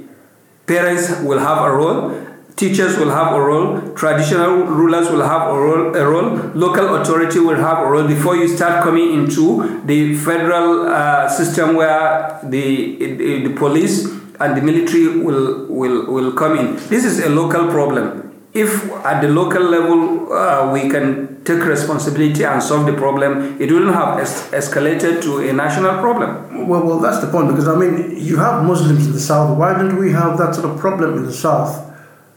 parents 0.67 1.10
will 1.21 1.39
have 1.39 1.58
a 1.63 1.71
role, 1.71 2.15
teachers 2.56 2.97
will 2.97 3.10
have 3.10 3.34
a 3.34 3.41
role, 3.41 3.93
traditional 3.95 4.63
rulers 4.65 5.10
will 5.10 5.24
have 5.24 5.50
a 5.50 5.60
role, 5.60 5.95
a 5.95 6.06
role 6.08 6.52
local 6.54 6.95
authority 6.95 7.39
will 7.39 7.56
have 7.58 7.80
a 7.80 7.86
role 7.89 8.08
before 8.08 8.36
you 8.36 8.47
start 8.47 8.84
coming 8.84 9.13
into 9.13 9.82
the 9.86 10.15
federal 10.17 10.88
uh, 10.88 11.28
system 11.28 11.76
where 11.76 12.39
the, 12.43 12.95
the, 12.97 13.47
the 13.47 13.54
police 13.56 14.06
and 14.39 14.56
the 14.56 14.62
military 14.62 15.19
will, 15.19 15.65
will, 15.65 16.06
will 16.06 16.32
come 16.34 16.58
in. 16.58 16.76
This 16.88 17.04
is 17.04 17.19
a 17.19 17.30
local 17.30 17.67
problem. 17.67 18.31
If 18.54 18.92
at 19.06 19.22
the 19.22 19.30
local 19.30 19.64
level 19.64 20.34
uh, 20.34 20.72
we 20.74 20.90
can 20.90 21.42
take 21.46 21.64
responsibility 21.64 22.44
and 22.44 22.62
solve 22.62 22.86
the 22.86 22.94
problem, 22.94 23.62
it 23.62 23.72
wouldn't 23.72 23.94
have 23.94 24.20
es- 24.20 24.50
escalated 24.52 25.22
to 25.22 25.40
a 25.50 25.54
national 25.54 26.02
problem. 26.02 26.68
Well, 26.68 26.84
well, 26.86 27.00
that's 27.00 27.20
the 27.22 27.28
point 27.28 27.48
because 27.48 27.70
I 27.70 27.76
mean, 27.76 28.18
you 28.18 28.38
have 28.38 28.66
Muslims 28.66 29.08
in 29.08 29.14
the 29.14 29.22
south. 29.22 29.58
Why 29.58 29.72
don't 29.74 29.96
we 29.98 30.12
have 30.12 30.38
that 30.38 30.54
sort 30.54 30.70
of 30.70 30.78
problem 30.80 31.18
in 31.20 31.24
the 31.26 31.32
south 31.34 31.72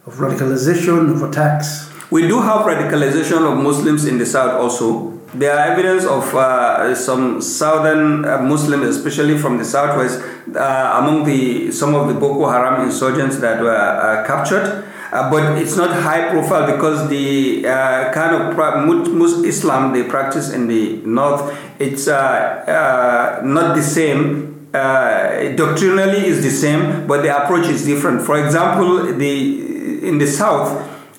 of 0.07 0.15
radicalization, 0.15 1.11
of 1.11 1.23
attacks? 1.23 1.91
We 2.13 2.29
do 2.29 2.41
have 2.41 2.65
radicalization 2.65 3.51
of 3.51 3.59
Muslims 3.61 4.05
in 4.05 4.19
the 4.19 4.27
south 4.27 4.53
also. 4.53 5.11
There 5.35 5.53
are 5.53 5.73
evidence 5.73 6.05
of 6.05 6.33
uh, 6.33 6.95
some 6.95 7.43
southern 7.43 8.25
uh, 8.25 8.39
Muslims, 8.39 8.87
especially 8.97 9.37
from 9.37 9.59
the 9.59 9.65
southwest, 9.65 10.21
uh, 10.55 11.01
among 11.03 11.25
the 11.25 11.73
some 11.73 11.97
of 11.97 12.07
the 12.07 12.15
Boko 12.15 12.49
Haram 12.49 12.85
insurgents 12.89 13.39
that 13.39 13.61
were 13.61 13.75
uh, 13.75 14.25
captured. 14.25 14.85
Uh, 15.15 15.31
but 15.31 15.57
it's 15.63 15.77
not 15.77 15.91
high 15.91 16.29
profile 16.29 16.67
because 16.75 17.09
the 17.09 17.65
uh, 17.65 18.13
kind 18.13 18.35
of 18.35 19.45
Islam 19.45 19.93
they 19.93 20.03
practice 20.03 20.51
in 20.51 20.67
the 20.67 20.97
north, 21.07 21.57
it's 21.79 22.09
uh, 22.09 22.17
uh, 22.19 23.47
not 23.47 23.77
the 23.77 23.83
same. 23.83 24.69
Uh, 24.75 25.55
doctrinally 25.55 26.27
is 26.27 26.43
the 26.43 26.51
same, 26.51 27.07
but 27.07 27.23
the 27.23 27.31
approach 27.31 27.69
is 27.69 27.87
different. 27.87 28.23
For 28.23 28.45
example, 28.45 29.15
the 29.15 30.09
in 30.09 30.19
the 30.19 30.27
south, 30.27 30.69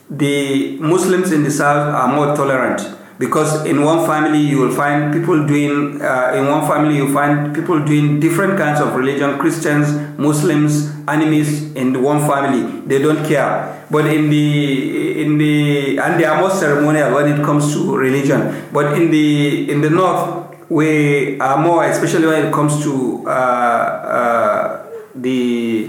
the 0.09 0.77
Muslims 0.79 1.31
in 1.31 1.43
the 1.43 1.51
south 1.51 1.95
are 1.95 2.13
more 2.13 2.35
tolerant 2.35 2.81
because 3.17 3.65
in 3.65 3.83
one 3.83 4.05
family 4.05 4.39
you 4.39 4.59
will 4.59 4.75
find 4.75 5.13
people 5.13 5.45
doing 5.47 6.01
uh, 6.01 6.33
in 6.35 6.47
one 6.47 6.67
family 6.67 6.95
you 6.97 7.13
find 7.13 7.55
people 7.55 7.83
doing 7.85 8.19
different 8.19 8.57
kinds 8.57 8.81
of 8.81 8.93
religion 8.95 9.37
christians 9.39 9.87
muslims 10.17 10.95
animists 11.07 11.73
in 11.75 12.01
one 12.01 12.19
family. 12.19 12.81
They 12.85 13.01
don't 13.01 13.25
care. 13.25 13.85
But 13.89 14.07
in 14.07 14.29
the 14.29 15.21
in 15.21 15.37
the 15.37 15.99
and 15.99 16.19
they 16.19 16.25
are 16.25 16.39
more 16.39 16.49
ceremonial 16.49 17.13
when 17.13 17.31
it 17.31 17.43
comes 17.45 17.73
to 17.73 17.95
religion. 17.95 18.69
But 18.73 18.97
in 18.97 19.11
the 19.11 19.69
in 19.71 19.81
the 19.81 19.89
north 19.89 20.55
we 20.69 21.39
are 21.39 21.57
more 21.61 21.85
especially 21.85 22.25
when 22.25 22.47
it 22.47 22.53
comes 22.53 22.81
to 22.83 23.23
uh, 23.27 23.29
uh, 23.29 24.85
the 25.13 25.87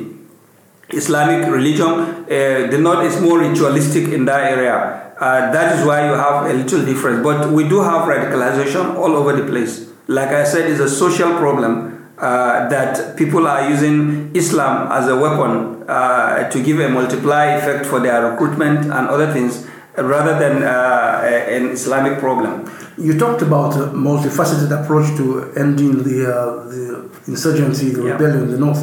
Islamic 0.90 1.48
religion, 1.50 1.88
uh, 1.88 2.26
the 2.70 2.78
North 2.78 3.04
is 3.04 3.20
more 3.20 3.38
ritualistic 3.40 4.08
in 4.12 4.24
that 4.26 4.52
area. 4.52 5.12
Uh, 5.18 5.50
that 5.52 5.78
is 5.78 5.86
why 5.86 6.06
you 6.06 6.12
have 6.12 6.46
a 6.50 6.52
little 6.54 6.84
difference. 6.84 7.22
But 7.22 7.50
we 7.50 7.68
do 7.68 7.80
have 7.80 8.06
radicalization 8.08 8.94
all 8.96 9.16
over 9.16 9.32
the 9.34 9.46
place. 9.50 9.88
Like 10.06 10.28
I 10.28 10.44
said, 10.44 10.70
it's 10.70 10.80
a 10.80 10.88
social 10.88 11.30
problem 11.38 12.12
uh, 12.18 12.68
that 12.68 13.16
people 13.16 13.46
are 13.48 13.68
using 13.68 14.30
Islam 14.34 14.90
as 14.92 15.08
a 15.08 15.16
weapon 15.16 15.82
uh, 15.88 16.48
to 16.50 16.62
give 16.62 16.78
a 16.80 16.88
multiply 16.88 17.46
effect 17.56 17.86
for 17.86 17.98
their 18.00 18.30
recruitment 18.30 18.84
and 18.84 19.08
other 19.08 19.32
things 19.32 19.66
rather 19.98 20.38
than 20.38 20.62
uh, 20.62 21.22
an 21.48 21.70
Islamic 21.70 22.18
problem. 22.20 22.70
You 22.98 23.18
talked 23.18 23.42
about 23.42 23.74
a 23.74 23.86
multifaceted 23.92 24.70
approach 24.70 25.16
to 25.16 25.52
ending 25.56 26.02
the 26.04 26.32
uh, 26.32 26.64
the 26.68 27.10
insurgency, 27.26 27.90
the 27.90 28.02
Yeah. 28.04 28.12
rebellion 28.12 28.42
in 28.44 28.50
the 28.52 28.58
north. 28.58 28.82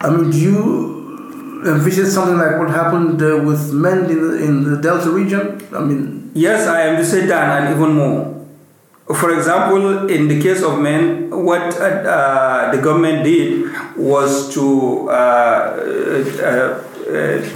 I 0.00 0.10
mean, 0.10 0.30
do 0.30 0.38
you 0.38 0.93
envisage 1.66 2.08
something 2.08 2.36
like 2.36 2.58
what 2.58 2.70
happened 2.70 3.22
uh, 3.22 3.42
with 3.44 3.72
MEND 3.72 4.10
in 4.10 4.20
the, 4.20 4.44
in 4.44 4.64
the 4.64 4.76
Delta 4.80 5.10
region? 5.10 5.60
I 5.74 5.80
mean, 5.80 6.24
Yes, 6.34 6.66
I 6.66 7.00
say 7.04 7.26
that 7.26 7.62
and 7.62 7.76
even 7.76 7.94
more. 7.94 8.34
For 9.14 9.36
example, 9.38 10.08
in 10.10 10.26
the 10.26 10.42
case 10.42 10.62
of 10.62 10.80
MEND, 10.80 11.30
what 11.30 11.62
uh, 11.80 11.84
uh, 11.84 12.74
the 12.74 12.82
government 12.82 13.22
did 13.22 13.70
was 13.96 14.52
to 14.54 15.08
uh, 15.10 15.78
uh, 16.42 17.50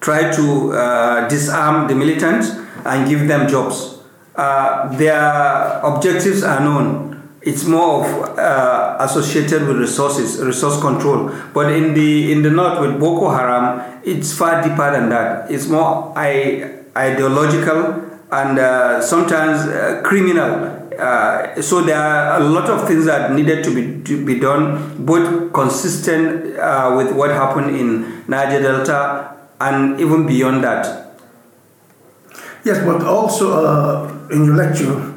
try 0.00 0.30
to 0.30 1.26
disarm 1.28 1.88
the 1.88 1.96
militants 1.96 2.50
and 2.84 3.08
give 3.08 3.26
them 3.26 3.48
jobs. 3.48 3.98
Their 4.36 5.80
objectives 5.82 6.44
are 6.44 6.60
known. 6.60 7.10
it's 7.46 7.64
more 7.64 8.04
of 8.04 8.38
associated 9.00 9.66
with 9.66 9.78
resources, 9.78 10.42
resource 10.42 10.80
control. 10.80 11.30
But 11.52 11.72
in 11.72 11.94
the 11.94 12.32
in 12.32 12.42
the 12.42 12.50
north 12.50 12.80
with 12.80 12.98
Boko 13.00 13.30
Haram, 13.30 14.00
it's 14.04 14.36
far 14.36 14.62
deeper 14.62 14.90
than 14.90 15.08
that. 15.10 15.50
It's 15.50 15.68
more 15.68 16.12
I, 16.16 16.80
ideological 16.96 18.10
and 18.30 18.58
uh, 18.58 19.00
sometimes 19.00 19.60
uh, 19.68 20.02
criminal. 20.04 20.80
Uh, 20.98 21.60
so 21.60 21.80
there 21.82 21.98
are 21.98 22.40
a 22.40 22.44
lot 22.44 22.70
of 22.70 22.86
things 22.86 23.04
that 23.06 23.32
needed 23.32 23.64
to 23.64 23.74
be 23.74 24.02
to 24.04 24.24
be 24.24 24.38
done, 24.38 25.04
both 25.04 25.52
consistent 25.52 26.56
uh, 26.56 26.94
with 26.96 27.12
what 27.14 27.30
happened 27.30 27.74
in 27.74 28.24
Niger 28.28 28.62
Delta 28.62 29.36
and 29.60 30.00
even 30.00 30.26
beyond 30.26 30.62
that. 30.62 31.16
Yes, 32.64 32.84
but 32.84 33.02
also 33.02 33.52
uh, 33.52 34.28
in 34.30 34.44
your 34.46 34.56
lecture, 34.56 35.14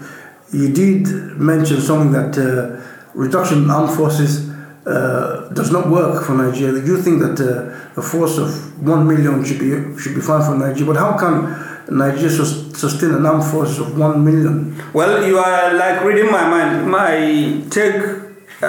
you 0.52 0.70
did 0.74 1.08
mention 1.40 1.80
something 1.82 2.12
that 2.12 2.38
uh, 2.38 2.82
reduction 3.18 3.64
in 3.64 3.70
armed 3.72 3.94
forces 3.96 4.50
uh, 4.86 5.50
does 5.54 5.72
not 5.72 5.90
work 5.90 6.24
for 6.26 6.34
Nigeria. 6.34 6.84
You 6.86 7.02
think 7.02 7.20
that 7.22 7.38
uh, 7.42 8.00
a 8.00 8.04
force 8.04 8.38
of 8.38 8.50
one 8.82 9.08
million 9.08 9.44
should 9.44 9.60
be 9.60 9.72
should 10.00 10.16
be 10.16 10.22
fine 10.22 10.44
for 10.48 10.56
Nigeria, 10.56 10.86
but 10.94 10.98
how 10.98 11.18
can 11.18 11.34
Nigeria 11.90 12.30
sustain 12.30 13.12
an 13.16 13.26
armed 13.26 13.44
force 13.44 13.80
of 13.80 13.98
one 13.98 14.24
million? 14.24 14.82
Well, 14.94 15.26
you 15.28 15.38
are 15.40 15.74
like 15.74 16.04
reading 16.04 16.32
my 16.32 16.46
mind. 16.56 16.90
My 16.90 17.64
take 17.70 18.28
uh, 18.62 18.66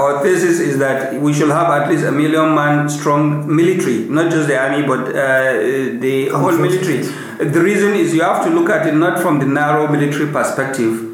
our 0.00 0.22
thesis 0.22 0.60
is 0.60 0.78
that 0.78 1.14
we 1.20 1.32
should 1.32 1.48
have 1.50 1.68
at 1.78 1.88
least 1.90 2.04
a 2.04 2.12
million 2.12 2.54
man 2.54 2.88
strong 2.88 3.24
military, 3.60 3.98
not 4.08 4.30
just 4.30 4.46
the 4.48 4.56
army, 4.58 4.86
but 4.86 5.08
uh, 5.08 5.52
the 6.04 6.28
whole 6.32 6.56
military. 6.56 6.98
The 7.38 7.60
reason 7.60 7.94
is 7.94 8.14
you 8.14 8.22
have 8.22 8.44
to 8.44 8.50
look 8.50 8.70
at 8.70 8.86
it 8.86 8.94
not 8.94 9.20
from 9.20 9.38
the 9.38 9.46
narrow 9.46 9.88
military 9.88 10.30
perspective. 10.30 11.05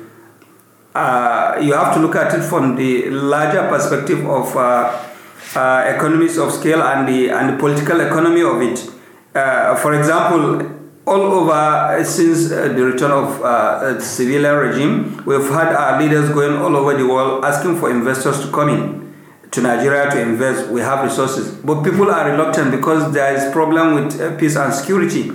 Uh, 0.94 1.58
you 1.62 1.72
have 1.72 1.94
to 1.94 2.00
look 2.00 2.14
at 2.16 2.34
it 2.34 2.42
from 2.42 2.76
the 2.76 3.08
larger 3.10 3.66
perspective 3.68 4.26
of 4.26 4.54
uh, 4.56 5.08
uh, 5.56 5.84
economies 5.86 6.36
of 6.36 6.52
scale 6.52 6.82
and 6.82 7.08
the 7.08 7.30
and 7.30 7.54
the 7.54 7.56
political 7.58 8.00
economy 8.00 8.42
of 8.42 8.60
it. 8.60 8.90
Uh, 9.34 9.74
for 9.76 9.94
example, 9.98 10.70
all 11.06 11.20
over 11.20 12.04
since 12.04 12.50
the 12.50 12.84
return 12.84 13.10
of 13.10 13.40
uh, 13.42 13.98
civilian 14.00 14.54
regime, 14.56 15.22
we've 15.24 15.48
had 15.48 15.72
our 15.72 16.00
leaders 16.00 16.28
going 16.30 16.56
all 16.58 16.76
over 16.76 16.96
the 16.96 17.06
world 17.06 17.42
asking 17.42 17.76
for 17.78 17.90
investors 17.90 18.40
to 18.40 18.52
come 18.52 18.68
in 18.68 19.14
to 19.50 19.62
Nigeria 19.62 20.10
to 20.10 20.20
invest. 20.20 20.68
We 20.68 20.82
have 20.82 21.04
resources, 21.04 21.52
but 21.64 21.82
people 21.82 22.10
are 22.10 22.30
reluctant 22.30 22.70
because 22.70 23.12
there 23.14 23.34
is 23.34 23.50
problem 23.50 23.94
with 23.94 24.38
peace 24.38 24.56
and 24.56 24.72
security. 24.74 25.32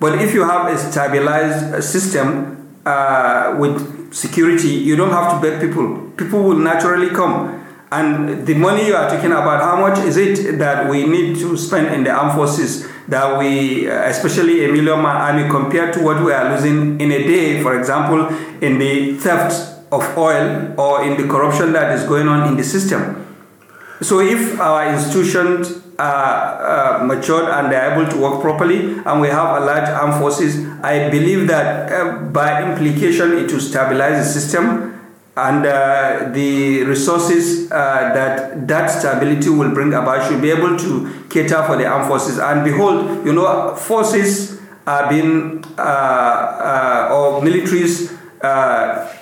But 0.00 0.20
if 0.22 0.32
you 0.32 0.44
have 0.48 0.66
a 0.72 0.78
stabilized 0.78 1.84
system 1.84 2.80
uh, 2.86 3.56
with 3.58 3.97
security, 4.10 4.68
you 4.68 4.96
don't 4.96 5.10
have 5.10 5.34
to 5.34 5.40
beg 5.40 5.60
people. 5.60 6.10
People 6.16 6.42
will 6.42 6.58
naturally 6.58 7.10
come. 7.10 7.64
And 7.90 8.46
the 8.46 8.54
money 8.54 8.86
you 8.86 8.94
are 8.94 9.08
talking 9.08 9.32
about, 9.32 9.62
how 9.62 9.80
much 9.80 9.98
is 10.00 10.16
it 10.16 10.58
that 10.58 10.90
we 10.90 11.06
need 11.06 11.36
to 11.38 11.56
spend 11.56 11.94
in 11.94 12.04
the 12.04 12.10
armed 12.10 12.34
forces? 12.34 12.86
That 13.08 13.38
we, 13.38 13.88
uh, 13.88 14.02
especially 14.04 14.64
a 14.66 14.68
million 14.68 15.00
man 15.00 15.16
army, 15.16 15.48
compared 15.48 15.94
to 15.94 16.02
what 16.02 16.22
we 16.22 16.32
are 16.32 16.54
losing 16.54 17.00
in 17.00 17.10
a 17.10 17.22
day, 17.26 17.62
for 17.62 17.78
example, 17.78 18.26
in 18.60 18.78
the 18.78 19.16
theft 19.16 19.52
of 19.90 20.18
oil 20.18 20.74
or 20.78 21.02
in 21.02 21.16
the 21.16 21.26
corruption 21.26 21.72
that 21.72 21.96
is 21.96 22.04
going 22.04 22.28
on 22.28 22.48
in 22.48 22.56
the 22.56 22.64
system. 22.64 23.24
So 24.02 24.20
if 24.20 24.60
our 24.60 24.92
institutions 24.92 25.82
are 25.98 27.00
uh, 27.00 27.04
matured 27.04 27.48
and 27.48 27.72
they're 27.72 27.92
able 27.92 28.08
to 28.10 28.16
work 28.18 28.40
properly 28.40 28.98
and 29.04 29.20
we 29.20 29.28
have 29.28 29.60
a 29.60 29.64
large 29.64 29.88
armed 29.88 30.20
forces, 30.20 30.64
I 30.82 31.10
believe 31.10 31.48
that 31.48 31.92
uh, 31.92 32.18
by 32.22 32.62
implication 32.70 33.32
it 33.32 33.52
will 33.52 33.60
stabilize 33.60 34.24
the 34.24 34.40
system 34.40 34.98
and 35.36 35.66
uh, 35.66 36.30
the 36.32 36.82
resources 36.82 37.70
uh, 37.70 38.12
that 38.12 38.66
that 38.66 38.88
stability 38.88 39.48
will 39.48 39.70
bring 39.72 39.94
about 39.94 40.28
should 40.28 40.42
be 40.42 40.50
able 40.50 40.76
to 40.76 41.24
cater 41.30 41.62
for 41.62 41.76
the 41.76 41.86
armed 41.86 42.08
forces. 42.08 42.38
And 42.38 42.64
behold, 42.64 43.24
you 43.24 43.32
know, 43.32 43.74
forces 43.76 44.60
are 44.86 45.08
being 45.08 45.64
uh, 45.78 45.80
uh 45.80 47.14
or 47.14 47.40
militaries 47.42 48.16
uh, 48.42 49.14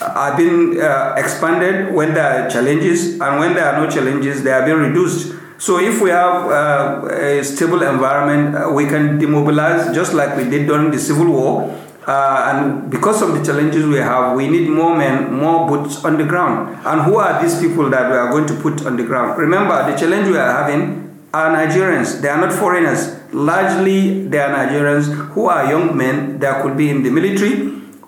are 0.00 0.36
being 0.36 0.80
uh, 0.80 1.14
expanded 1.16 1.92
when 1.92 2.14
there 2.14 2.46
are 2.46 2.50
challenges, 2.50 3.20
and 3.20 3.40
when 3.40 3.54
there 3.54 3.66
are 3.66 3.84
no 3.84 3.90
challenges, 3.90 4.44
they 4.44 4.52
are 4.52 4.64
being 4.64 4.78
reduced. 4.78 5.34
So 5.58 5.78
if 5.80 6.00
we 6.00 6.10
have 6.10 6.50
a 6.50 7.44
stable 7.44 7.82
environment, 7.82 8.74
we 8.74 8.86
can 8.86 9.18
demobilize 9.18 9.92
just 9.94 10.14
like 10.14 10.36
we 10.36 10.44
did 10.48 10.66
during 10.66 10.90
the 10.90 10.98
Civil 10.98 11.30
War 11.32 11.78
uh, 12.08 12.50
and 12.50 12.90
because 12.90 13.20
of 13.20 13.34
the 13.36 13.44
challenges 13.44 13.84
we 13.84 13.98
have, 13.98 14.34
we 14.34 14.48
need 14.48 14.70
more 14.70 14.96
men, 14.96 15.30
more 15.30 15.68
boots 15.68 16.02
on 16.06 16.16
the 16.16 16.24
ground. 16.24 16.74
And 16.86 17.02
who 17.02 17.16
are 17.18 17.42
these 17.42 17.60
people 17.60 17.90
that 17.90 18.10
we 18.10 18.16
are 18.16 18.30
going 18.30 18.46
to 18.46 18.54
put 18.54 18.86
on 18.86 18.96
the 18.96 19.02
ground? 19.02 19.38
Remember, 19.38 19.90
the 19.90 19.94
challenge 19.94 20.26
we 20.28 20.38
are 20.38 20.50
having 20.50 21.28
are 21.34 21.50
Nigerians. 21.54 22.22
They 22.22 22.28
are 22.30 22.40
not 22.40 22.54
foreigners. 22.54 23.14
Largely, 23.34 24.26
they 24.26 24.38
are 24.38 24.48
Nigerians 24.48 25.12
who 25.34 25.48
are 25.48 25.68
young 25.70 25.94
men 25.94 26.38
that 26.38 26.62
could 26.62 26.78
be 26.78 26.88
in 26.88 27.02
the 27.02 27.10
military, 27.10 27.56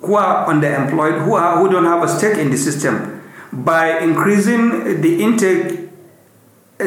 who 0.01 0.15
are 0.15 0.49
underemployed, 0.49 1.23
who 1.23 1.35
are 1.35 1.59
who 1.59 1.71
don't 1.71 1.85
have 1.85 2.03
a 2.03 2.09
stake 2.09 2.39
in 2.39 2.51
the 2.51 2.57
system. 2.57 3.21
By 3.53 3.99
increasing 3.99 5.03
the 5.03 5.23
intake 5.23 5.89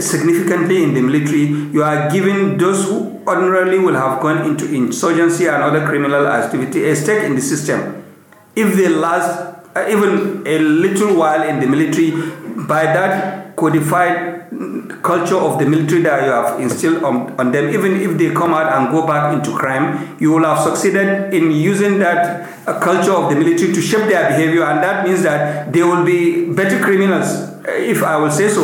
significantly 0.02 0.84
in 0.84 0.94
the 0.94 1.02
military, 1.02 1.46
you 1.74 1.84
are 1.84 2.10
giving 2.10 2.58
those 2.58 2.86
who 2.86 3.22
ordinarily 3.28 3.80
will 3.80 3.96
have 3.96 4.22
gone 4.22 4.46
into 4.46 4.72
insurgency 4.74 5.48
and 5.48 5.64
other 5.64 5.86
criminal 5.86 6.28
activity 6.28 6.86
a 6.90 6.96
stake 6.96 7.24
in 7.24 7.36
the 7.36 7.42
system. 7.42 8.04
If 8.56 8.76
they 8.76 8.90
last 8.90 9.54
uh, 9.76 9.86
even 9.90 10.46
a 10.46 10.60
little 10.60 11.16
while 11.16 11.48
in 11.48 11.60
the 11.60 11.68
military, 11.68 12.12
by 12.68 12.84
that 12.84 13.56
codified 13.56 14.32
culture 15.02 15.38
of 15.38 15.58
the 15.60 15.66
military 15.66 16.02
that 16.02 16.24
you 16.24 16.32
have 16.32 16.60
instilled 16.60 17.04
on, 17.04 17.40
on 17.40 17.52
them, 17.52 17.70
even 17.70 18.00
if 18.00 18.18
they 18.18 18.32
come 18.34 18.54
out 18.54 18.72
and 18.72 18.92
go 18.92 19.06
back 19.08 19.34
into 19.34 19.56
crime, 19.58 20.16
you 20.20 20.32
will 20.32 20.44
have 20.44 20.60
succeeded 20.60 21.34
in 21.34 21.52
using 21.52 22.00
that 22.00 22.50
uh, 22.68 22.80
culture 22.80 23.12
of 23.12 23.30
the 23.30 23.36
military 23.36 23.74
to 23.74 23.82
shape 23.82 24.08
their 24.10 24.30
behavior, 24.30 24.64
and 24.64 24.84
that 24.84 25.06
means 25.06 25.24
that 25.24 25.74
they 25.74 25.84
will 25.84 26.06
be 26.06 26.52
better 26.54 26.80
criminals, 26.80 27.28
uh, 27.28 27.64
if 27.68 28.04
I 28.04 28.18
will 28.18 28.32
say 28.32 28.48
so 28.50 28.64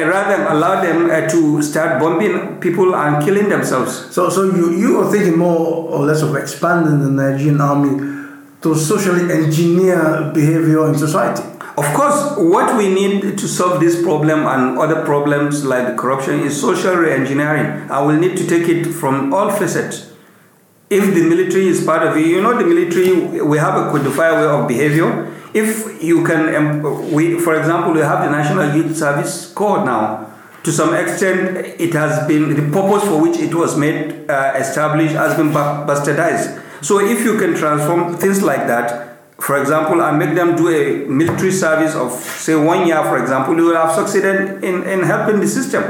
rather 0.00 0.36
than 0.36 0.52
allow 0.52 0.80
them 0.82 1.10
uh, 1.10 1.28
to 1.28 1.62
start 1.62 2.00
bombing 2.00 2.60
people 2.60 2.94
and 2.94 3.24
killing 3.24 3.48
themselves. 3.48 4.12
So, 4.14 4.30
so 4.30 4.44
you, 4.44 4.72
you 4.72 5.00
are 5.00 5.10
thinking 5.10 5.38
more 5.38 5.88
or 5.90 6.04
less 6.06 6.22
of 6.22 6.34
expanding 6.36 7.00
the 7.00 7.10
Nigerian 7.10 7.60
army 7.60 8.22
to 8.62 8.74
socially 8.74 9.32
engineer 9.32 10.30
behavior 10.32 10.88
in 10.88 10.96
society? 10.98 11.42
Of 11.76 11.86
course, 11.94 12.36
what 12.36 12.76
we 12.76 12.92
need 12.92 13.38
to 13.38 13.48
solve 13.48 13.80
this 13.80 14.02
problem 14.02 14.46
and 14.46 14.78
other 14.78 15.04
problems 15.04 15.64
like 15.64 15.96
corruption 15.96 16.40
is 16.40 16.60
social 16.60 16.94
re-engineering. 16.94 17.90
I 17.90 18.02
will 18.02 18.16
need 18.16 18.36
to 18.36 18.46
take 18.46 18.68
it 18.68 18.84
from 18.92 19.32
all 19.32 19.50
facets. 19.50 20.12
If 20.90 21.14
the 21.14 21.22
military 21.22 21.68
is 21.68 21.82
part 21.82 22.06
of 22.06 22.14
it, 22.18 22.26
you 22.26 22.42
know 22.42 22.58
the 22.58 22.64
military, 22.66 23.40
we 23.40 23.56
have 23.56 23.74
a 23.74 23.90
codified 23.90 24.34
way 24.34 24.46
of 24.46 24.68
behavior 24.68 25.31
if 25.54 26.02
you 26.02 26.24
can, 26.24 26.82
we, 27.12 27.38
for 27.38 27.58
example, 27.58 27.92
we 27.92 28.00
have 28.00 28.24
the 28.24 28.30
National 28.30 28.74
Youth 28.74 28.96
Service 28.96 29.52
Corps 29.52 29.84
now. 29.84 30.28
To 30.64 30.70
some 30.70 30.94
extent, 30.94 31.80
it 31.80 31.92
has 31.94 32.26
been 32.28 32.54
the 32.54 32.62
purpose 32.70 33.02
for 33.08 33.20
which 33.20 33.36
it 33.38 33.54
was 33.54 33.76
made 33.76 34.30
uh, 34.30 34.54
established 34.56 35.14
has 35.14 35.36
been 35.36 35.50
bastardized. 35.50 36.62
So, 36.84 37.00
if 37.00 37.24
you 37.24 37.36
can 37.36 37.54
transform 37.54 38.16
things 38.16 38.42
like 38.42 38.66
that, 38.68 39.18
for 39.40 39.60
example, 39.60 40.00
and 40.02 40.18
make 40.18 40.36
them 40.36 40.54
do 40.54 40.68
a 40.68 41.04
military 41.08 41.50
service 41.50 41.96
of 41.96 42.12
say 42.12 42.54
one 42.54 42.86
year, 42.86 43.02
for 43.02 43.20
example, 43.20 43.56
you 43.56 43.64
will 43.64 43.76
have 43.76 43.92
succeeded 43.92 44.62
in, 44.62 44.84
in 44.84 45.02
helping 45.02 45.40
the 45.40 45.48
system 45.48 45.82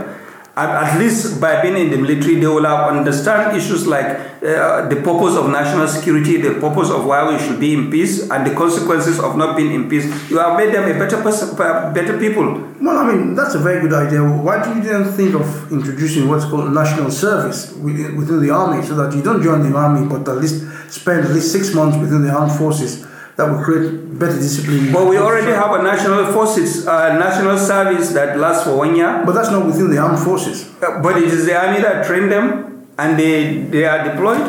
at, 0.54 0.98
least 0.98 1.40
by 1.40 1.62
being 1.62 1.76
in 1.76 1.90
the 1.90 1.96
military, 1.96 2.34
they 2.34 2.46
will 2.46 2.64
have 2.64 2.94
understand 2.94 3.56
issues 3.56 3.86
like 3.86 4.04
uh, 4.04 4.86
the 4.88 4.96
purpose 4.96 5.34
of 5.34 5.50
national 5.50 5.88
security, 5.88 6.36
the 6.36 6.60
purpose 6.60 6.90
of 6.90 7.06
why 7.06 7.32
we 7.32 7.38
should 7.38 7.58
be 7.58 7.72
in 7.72 7.90
peace, 7.90 8.28
and 8.30 8.46
the 8.46 8.54
consequences 8.54 9.18
of 9.18 9.36
not 9.36 9.56
being 9.56 9.72
in 9.72 9.88
peace. 9.88 10.04
You 10.30 10.38
have 10.38 10.58
made 10.58 10.74
them 10.74 10.94
a 10.94 10.98
better 10.98 11.22
person, 11.22 11.56
better 11.56 12.18
people. 12.18 12.68
Well, 12.80 12.98
I 12.98 13.14
mean 13.14 13.34
that's 13.34 13.54
a 13.54 13.60
very 13.60 13.80
good 13.80 13.94
idea. 13.94 14.22
Why 14.22 14.62
do 14.62 14.74
you 14.74 14.82
then 14.82 15.04
think 15.12 15.34
of 15.34 15.72
introducing 15.72 16.28
what's 16.28 16.44
called 16.44 16.72
national 16.74 17.10
service 17.10 17.72
within 17.72 18.42
the 18.42 18.50
army, 18.50 18.84
so 18.84 18.94
that 18.96 19.14
you 19.16 19.22
don't 19.22 19.42
join 19.42 19.62
the 19.70 19.74
army, 19.76 20.06
but 20.06 20.28
at 20.28 20.36
least 20.36 20.64
spend 20.90 21.24
at 21.24 21.30
least 21.30 21.50
six 21.50 21.72
months 21.74 21.96
within 21.96 22.22
the 22.22 22.30
armed 22.30 22.52
forces? 22.52 23.06
That 23.36 23.50
will 23.50 23.62
create 23.64 24.18
better 24.18 24.36
discipline. 24.36 24.92
But 24.92 25.08
we 25.08 25.16
already 25.16 25.52
have 25.52 25.72
a 25.72 25.82
national 25.82 26.32
forces, 26.32 26.86
uh, 26.86 27.18
national 27.18 27.58
service 27.58 28.12
that 28.12 28.38
lasts 28.38 28.64
for 28.64 28.76
one 28.76 28.94
year. 28.94 29.22
But 29.24 29.32
that's 29.32 29.50
not 29.50 29.64
within 29.66 29.90
the 29.90 29.98
armed 29.98 30.18
forces. 30.18 30.68
Uh, 30.82 31.00
but 31.00 31.16
it 31.16 31.24
is 31.24 31.46
the 31.46 31.56
army 31.56 31.80
that 31.80 32.06
train 32.06 32.28
them 32.28 32.86
and 32.98 33.18
they, 33.18 33.62
they 33.62 33.84
are 33.84 34.04
deployed. 34.04 34.40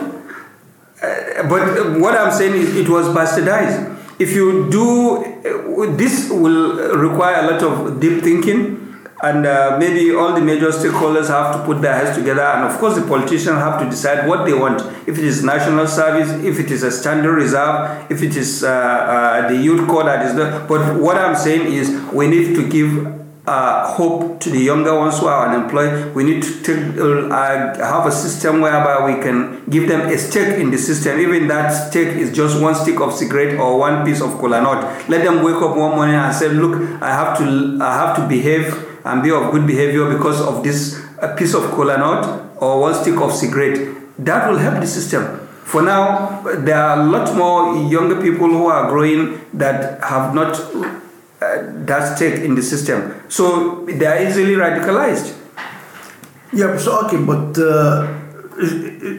Uh, 1.01 1.47
but 1.47 1.99
what 1.99 2.15
I'm 2.15 2.31
saying 2.31 2.53
is 2.55 2.75
it 2.75 2.89
was 2.89 3.07
bastardized. 3.07 3.91
If 4.19 4.31
you 4.33 4.69
do, 4.69 5.17
uh, 5.23 5.95
this 5.95 6.29
will 6.29 6.95
require 6.95 7.47
a 7.47 7.51
lot 7.51 7.63
of 7.63 7.99
deep 7.99 8.21
thinking 8.21 8.82
and 9.23 9.45
uh, 9.45 9.77
maybe 9.79 10.13
all 10.13 10.33
the 10.33 10.41
major 10.41 10.67
stakeholders 10.67 11.27
have 11.29 11.55
to 11.55 11.65
put 11.65 11.81
their 11.81 11.95
heads 11.95 12.17
together, 12.17 12.41
and 12.41 12.65
of 12.69 12.77
course, 12.77 12.95
the 12.95 13.07
politicians 13.07 13.57
have 13.65 13.81
to 13.81 13.89
decide 13.89 14.27
what 14.27 14.45
they 14.45 14.53
want. 14.53 14.81
If 15.07 15.17
it 15.17 15.23
is 15.23 15.43
national 15.43 15.87
service, 15.87 16.29
if 16.43 16.59
it 16.59 16.69
is 16.69 16.83
a 16.83 16.91
standard 16.91 17.33
reserve, 17.33 18.11
if 18.11 18.21
it 18.21 18.35
is 18.35 18.65
uh, 18.65 18.67
uh, 18.67 19.47
the 19.47 19.55
youth 19.55 19.87
corps 19.87 20.03
that 20.03 20.25
is 20.25 20.35
there. 20.35 20.67
But 20.67 20.99
what 20.99 21.15
I'm 21.15 21.37
saying 21.37 21.71
is, 21.71 21.89
we 22.11 22.27
need 22.27 22.53
to 22.55 22.67
give 22.67 23.23
uh, 23.47 23.93
hope 23.93 24.41
to 24.41 24.49
the 24.49 24.59
younger 24.59 24.93
ones 24.93 25.19
who 25.19 25.27
are 25.27 25.47
unemployed. 25.47 26.13
We 26.13 26.25
need 26.25 26.43
to 26.43 26.61
take, 26.61 26.97
uh, 26.97 27.75
have 27.77 28.05
a 28.05 28.11
system 28.11 28.59
whereby 28.59 29.05
we 29.05 29.21
can 29.23 29.63
give 29.69 29.87
them 29.87 30.01
a 30.01 30.17
stake 30.17 30.59
in 30.59 30.69
the 30.69 30.77
system. 30.77 31.19
Even 31.21 31.47
that 31.47 31.69
stake 31.69 32.17
is 32.17 32.33
just 32.35 32.61
one 32.61 32.75
stick 32.75 32.99
of 32.99 33.13
cigarette 33.13 33.57
or 33.57 33.79
one 33.79 34.05
piece 34.05 34.21
of 34.21 34.31
cola 34.39 34.61
nut. 34.61 35.09
Let 35.09 35.23
them 35.23 35.43
wake 35.43 35.61
up 35.61 35.77
one 35.77 35.95
morning 35.95 36.15
and 36.15 36.35
say, 36.35 36.49
"Look, 36.49 36.75
I 37.01 37.13
have 37.13 37.37
to, 37.37 37.77
I 37.81 37.93
have 37.93 38.17
to 38.17 38.27
behave 38.27 38.92
and 39.05 39.23
be 39.23 39.31
of 39.31 39.51
good 39.51 39.65
behavior 39.67 40.09
because 40.15 40.41
of 40.41 40.63
this 40.63 40.99
a 41.21 41.35
piece 41.35 41.53
of 41.53 41.63
cola 41.71 41.97
nut 41.97 42.51
or 42.57 42.79
one 42.81 42.93
stick 42.93 43.15
of 43.19 43.33
cigarette." 43.33 43.79
That 44.19 44.49
will 44.49 44.57
help 44.59 44.79
the 44.79 44.87
system. 44.87 45.23
For 45.65 45.81
now, 45.81 46.41
there 46.59 46.77
are 46.77 46.99
a 46.99 47.03
lot 47.03 47.35
more 47.35 47.75
younger 47.89 48.21
people 48.21 48.47
who 48.47 48.67
are 48.67 48.89
growing 48.89 49.41
that 49.53 50.03
have 50.03 50.35
not 50.35 50.53
uh, 51.43 51.63
that 51.85 52.15
stake 52.15 52.43
in 52.43 52.55
the 52.55 52.61
system. 52.61 53.15
So 53.29 53.85
they 53.85 54.05
are 54.05 54.21
easily 54.21 54.53
radicalized. 54.53 55.33
Yeah, 56.53 56.77
so 56.77 57.05
okay, 57.05 57.17
but 57.17 57.57
uh, 57.57 58.07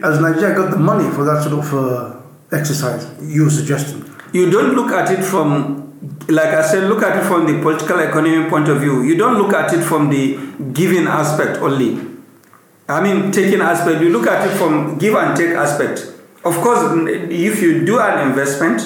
as 0.07 0.21
Nigeria 0.21 0.55
got 0.55 0.71
the 0.71 0.77
money 0.77 1.09
for 1.11 1.25
that 1.25 1.43
sort 1.43 1.59
of 1.59 1.73
uh, 1.73 2.15
exercise 2.51 3.07
you 3.21 3.49
suggesting? 3.49 4.09
You 4.33 4.49
don't 4.49 4.75
look 4.75 4.91
at 4.91 5.11
it 5.11 5.23
from, 5.23 5.84
like 6.27 6.53
I 6.53 6.61
said, 6.61 6.89
look 6.89 7.03
at 7.03 7.17
it 7.17 7.25
from 7.25 7.45
the 7.45 7.61
political 7.61 7.99
economy 7.99 8.49
point 8.49 8.67
of 8.67 8.81
view. 8.81 9.03
You 9.03 9.17
don't 9.17 9.37
look 9.37 9.53
at 9.53 9.73
it 9.73 9.81
from 9.81 10.09
the 10.09 10.37
giving 10.73 11.07
aspect 11.07 11.59
only. 11.59 11.99
I 12.87 13.01
mean, 13.01 13.31
taking 13.31 13.61
aspect, 13.61 14.01
you 14.01 14.09
look 14.09 14.27
at 14.27 14.47
it 14.47 14.55
from 14.57 14.97
give 14.97 15.15
and 15.15 15.35
take 15.35 15.51
aspect. 15.51 16.11
Of 16.43 16.55
course, 16.61 16.79
if 17.07 17.61
you 17.61 17.85
do 17.85 17.99
an 17.99 18.27
investment, 18.27 18.81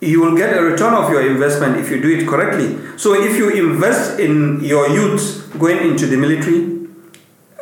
you 0.00 0.20
will 0.20 0.36
get 0.36 0.56
a 0.56 0.62
return 0.62 0.92
of 0.92 1.10
your 1.10 1.26
investment 1.26 1.78
if 1.78 1.90
you 1.90 2.00
do 2.02 2.10
it 2.10 2.28
correctly. 2.28 2.78
So 2.98 3.14
if 3.14 3.36
you 3.36 3.50
invest 3.50 4.20
in 4.20 4.62
your 4.62 4.88
youth 4.88 5.56
going 5.58 5.78
into 5.78 6.06
the 6.06 6.16
military, 6.16 6.88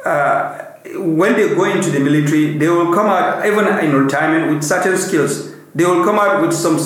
uh, 0.05 0.59
when 0.97 1.35
they 1.35 1.55
go 1.55 1.65
into 1.65 1.91
the 1.91 2.01
military, 2.01 2.59
they 2.59 2.69
will 2.69 2.93
come 2.93 3.07
out 3.07 3.47
even 3.47 3.67
in 3.79 3.95
retirement 3.95 4.53
with 4.53 4.65
certain 4.65 4.99
skills. 4.99 5.55
They 5.75 5.85
will 5.85 6.05
come 6.05 6.19
out 6.19 6.43
with 6.43 6.53
some 6.53 6.79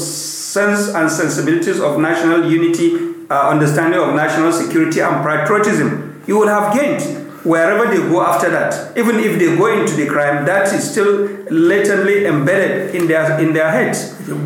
sense 0.57 0.89
and 0.95 1.11
sensibilities 1.11 1.81
of 1.81 1.99
national 2.01 2.51
unity, 2.51 2.89
uh, 3.31 3.51
understanding 3.55 4.01
of 4.01 4.15
national 4.15 4.51
security 4.53 5.01
and 5.01 5.17
patriotism. 5.25 5.89
You 6.27 6.39
will 6.39 6.49
have 6.49 6.75
gained 6.79 7.03
wherever 7.45 7.85
they 7.93 8.01
go 8.13 8.23
after 8.23 8.51
that, 8.51 8.97
even 8.97 9.17
if 9.21 9.39
they 9.39 9.55
go 9.57 9.67
into 9.81 9.95
the 9.95 10.07
crime, 10.07 10.45
that 10.47 10.73
is 10.75 10.91
still 10.91 11.13
latently 11.51 12.27
embedded 12.27 12.95
in 12.95 13.07
their 13.07 13.39
in 13.39 13.53
their 13.53 13.71
heads. 13.71 13.99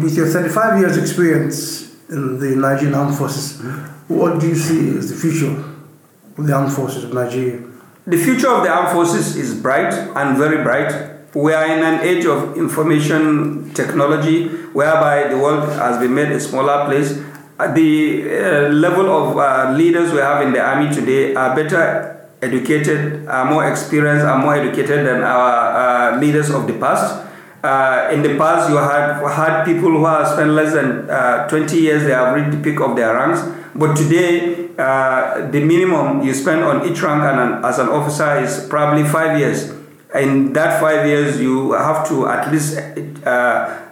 With 0.05 0.15
your 0.17 0.27
35 0.27 0.81
years 0.81 0.97
experience 0.99 1.59
in 2.11 2.39
the 2.39 2.51
Nigerian 2.57 2.95
armed 2.95 3.17
forces, 3.17 3.61
what 4.09 4.41
do 4.41 4.49
you 4.49 4.55
see 4.57 4.81
as 4.99 5.09
the 5.13 5.17
future 5.25 5.53
of 6.39 6.47
the 6.47 6.53
armed 6.53 6.73
forces 6.73 7.05
of 7.05 7.15
Nigeria? 7.15 7.63
The 8.07 8.19
future 8.19 8.51
of 8.51 8.65
the 8.65 8.71
armed 8.71 8.93
forces 8.93 9.37
is 9.37 9.55
bright 9.55 9.93
and 9.95 10.37
very 10.37 10.63
bright. 10.63 10.93
We 11.33 11.53
are 11.53 11.65
in 11.67 11.85
an 11.85 12.01
age 12.01 12.25
of 12.25 12.57
information 12.57 13.73
technology 13.73 14.49
whereby 14.73 15.29
the 15.29 15.39
world 15.39 15.69
has 15.75 15.99
been 15.99 16.13
made 16.13 16.33
a 16.33 16.41
smaller 16.41 16.87
place. 16.87 17.23
Uh, 17.57 17.73
The 17.73 17.91
uh, 18.27 18.69
level 18.71 19.07
of 19.07 19.39
uh, 19.39 19.71
leaders 19.77 20.13
we 20.13 20.19
have 20.19 20.43
in 20.43 20.53
the 20.53 20.61
army 20.61 20.93
today 20.93 21.35
are 21.37 21.55
better 21.55 22.17
educated, 22.43 23.29
are 23.29 23.45
more 23.45 23.65
experienced, 23.71 24.27
are 24.27 24.39
more 24.39 24.57
educated 24.57 25.07
than 25.07 25.23
our 25.23 26.15
uh, 26.15 26.19
leaders 26.19 26.51
of 26.51 26.67
the 26.67 26.73
past. 26.75 27.23
Uh, 27.63 28.09
in 28.11 28.23
the 28.23 28.35
past, 28.37 28.69
you 28.71 28.77
had 28.79 29.23
had 29.23 29.65
people 29.65 29.91
who 29.91 30.05
have 30.07 30.27
spent 30.27 30.51
less 30.51 30.73
than 30.73 31.09
uh, 31.09 31.47
20 31.47 31.77
years, 31.77 32.03
they 32.03 32.11
have 32.11 32.35
reached 32.35 32.51
the 32.51 32.59
peak 32.59 32.81
of 32.81 32.97
their 32.97 33.15
ranks. 33.15 33.45
But 33.77 33.95
today, 33.95 34.67
the 35.55 35.61
minimum 35.63 36.23
you 36.27 36.35
spend 36.35 36.65
on 36.65 36.89
each 36.89 37.03
rank 37.03 37.23
and 37.23 37.39
an, 37.39 37.65
as 37.65 37.79
an 37.79 37.89
officer 37.89 38.41
is 38.41 38.67
probably 38.67 39.05
five 39.05 39.39
years. 39.39 39.80
In 40.15 40.53
that 40.55 40.81
five 40.81 41.07
years, 41.07 41.41
you 41.41 41.73
have 41.73 42.09
to 42.09 42.27
at 42.27 42.51
least 42.51 42.77
uh, 42.77 43.31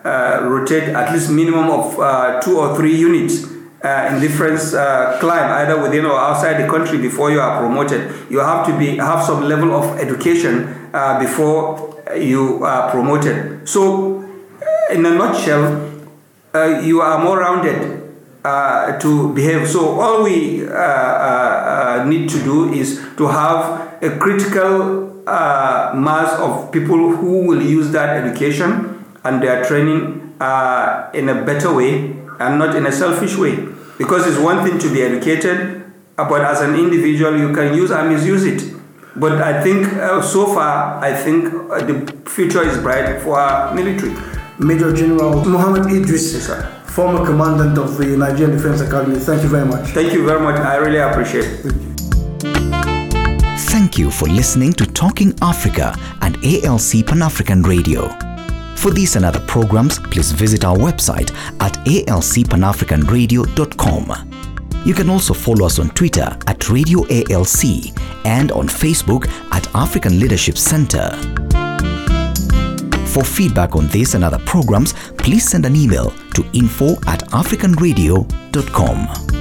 uh, 0.04 0.40
rotate 0.42 0.88
at 0.88 1.12
least 1.12 1.30
minimum 1.30 1.70
of 1.70 1.98
uh, 1.98 2.40
two 2.40 2.58
or 2.58 2.76
three 2.76 2.96
units 2.96 3.44
uh, 3.84 4.10
in 4.10 4.20
different 4.20 4.58
climb, 5.20 5.50
either 5.62 5.80
within 5.80 6.04
or 6.04 6.18
outside 6.18 6.62
the 6.62 6.68
country, 6.68 6.98
before 6.98 7.30
you 7.30 7.40
are 7.40 7.60
promoted. 7.60 8.12
You 8.30 8.40
have 8.40 8.66
to 8.66 8.76
be 8.76 8.96
have 8.96 9.24
some 9.24 9.44
level 9.44 9.72
of 9.72 9.98
education 9.98 10.66
before 11.20 12.02
you 12.16 12.64
are 12.64 12.90
promoted. 12.90 13.68
So, 13.68 14.22
in 14.90 15.06
a 15.06 15.10
nutshell, 15.10 15.84
you 16.82 17.00
are 17.00 17.22
more 17.22 17.38
rounded 17.38 17.98
uh, 18.44 18.98
to 18.98 19.34
behave. 19.34 19.68
So, 19.68 20.00
all 20.00 20.24
we 20.24 20.66
uh, 20.66 20.72
uh, 20.72 22.04
need 22.06 22.28
to 22.30 22.42
do 22.42 22.72
is 22.72 22.96
to 23.16 23.26
have 23.26 24.02
a 24.02 24.16
critical 24.18 25.07
uh, 25.28 25.94
mass 25.94 26.32
of 26.40 26.72
people 26.72 26.96
who 27.16 27.46
will 27.46 27.62
use 27.62 27.90
that 27.92 28.16
education 28.24 29.04
and 29.24 29.42
their 29.42 29.64
training 29.64 30.34
uh, 30.40 31.10
in 31.14 31.28
a 31.28 31.44
better 31.44 31.72
way 31.74 32.16
and 32.40 32.58
not 32.58 32.74
in 32.76 32.86
a 32.86 32.92
selfish 32.92 33.36
way. 33.36 33.56
Because 33.98 34.26
it's 34.26 34.38
one 34.38 34.64
thing 34.64 34.78
to 34.78 34.92
be 34.92 35.02
educated, 35.02 35.82
uh, 36.16 36.28
but 36.28 36.40
as 36.42 36.60
an 36.60 36.74
individual, 36.76 37.36
you 37.38 37.52
can 37.52 37.74
use 37.74 37.90
and 37.90 38.08
misuse 38.12 38.44
it. 38.44 38.74
But 39.16 39.42
I 39.42 39.62
think 39.62 39.92
uh, 39.94 40.22
so 40.22 40.46
far, 40.54 41.02
I 41.02 41.12
think 41.12 41.52
uh, 41.52 41.84
the 41.84 42.06
future 42.30 42.62
is 42.62 42.78
bright 42.78 43.20
for 43.22 43.38
our 43.38 43.74
military. 43.74 44.14
Major 44.60 44.92
General 44.94 45.44
Muhammad 45.44 45.90
Idris, 45.90 46.32
Yes, 46.34 46.46
sir. 46.46 46.62
former 46.86 47.24
commandant 47.26 47.78
of 47.78 47.96
the 47.98 48.06
Nigerian 48.16 48.52
Defense 48.56 48.80
Academy. 48.80 49.18
Thank 49.18 49.42
you 49.42 49.48
very 49.48 49.66
much. 49.66 49.88
Thank 49.90 50.12
you 50.12 50.24
very 50.24 50.40
much. 50.40 50.56
I 50.60 50.76
really 50.76 50.98
appreciate 50.98 51.44
it. 51.64 51.97
Thank 53.88 54.00
you 54.00 54.10
for 54.10 54.28
listening 54.28 54.74
to 54.74 54.84
Talking 54.84 55.32
Africa 55.40 55.96
and 56.20 56.36
ALC 56.44 57.06
Pan 57.06 57.22
African 57.22 57.62
Radio. 57.62 58.10
For 58.76 58.90
these 58.90 59.16
and 59.16 59.24
other 59.24 59.40
programs, 59.40 59.98
please 59.98 60.30
visit 60.30 60.62
our 60.62 60.76
website 60.76 61.32
at 61.58 61.72
alcpanafricanradio.com. 61.86 64.32
You 64.84 64.92
can 64.92 65.08
also 65.08 65.32
follow 65.32 65.64
us 65.64 65.78
on 65.78 65.88
Twitter 65.88 66.36
at 66.46 66.68
Radio 66.68 67.06
ALC 67.08 67.96
and 68.26 68.52
on 68.52 68.68
Facebook 68.68 69.26
at 69.52 69.74
African 69.74 70.20
Leadership 70.20 70.58
Center. 70.58 71.16
For 73.06 73.24
feedback 73.24 73.74
on 73.74 73.86
this 73.86 74.12
and 74.12 74.22
other 74.22 74.38
programs, 74.40 74.92
please 75.16 75.48
send 75.48 75.64
an 75.64 75.74
email 75.74 76.12
to 76.34 76.44
info 76.52 76.90
at 77.06 77.20
africanradio.com. 77.30 79.37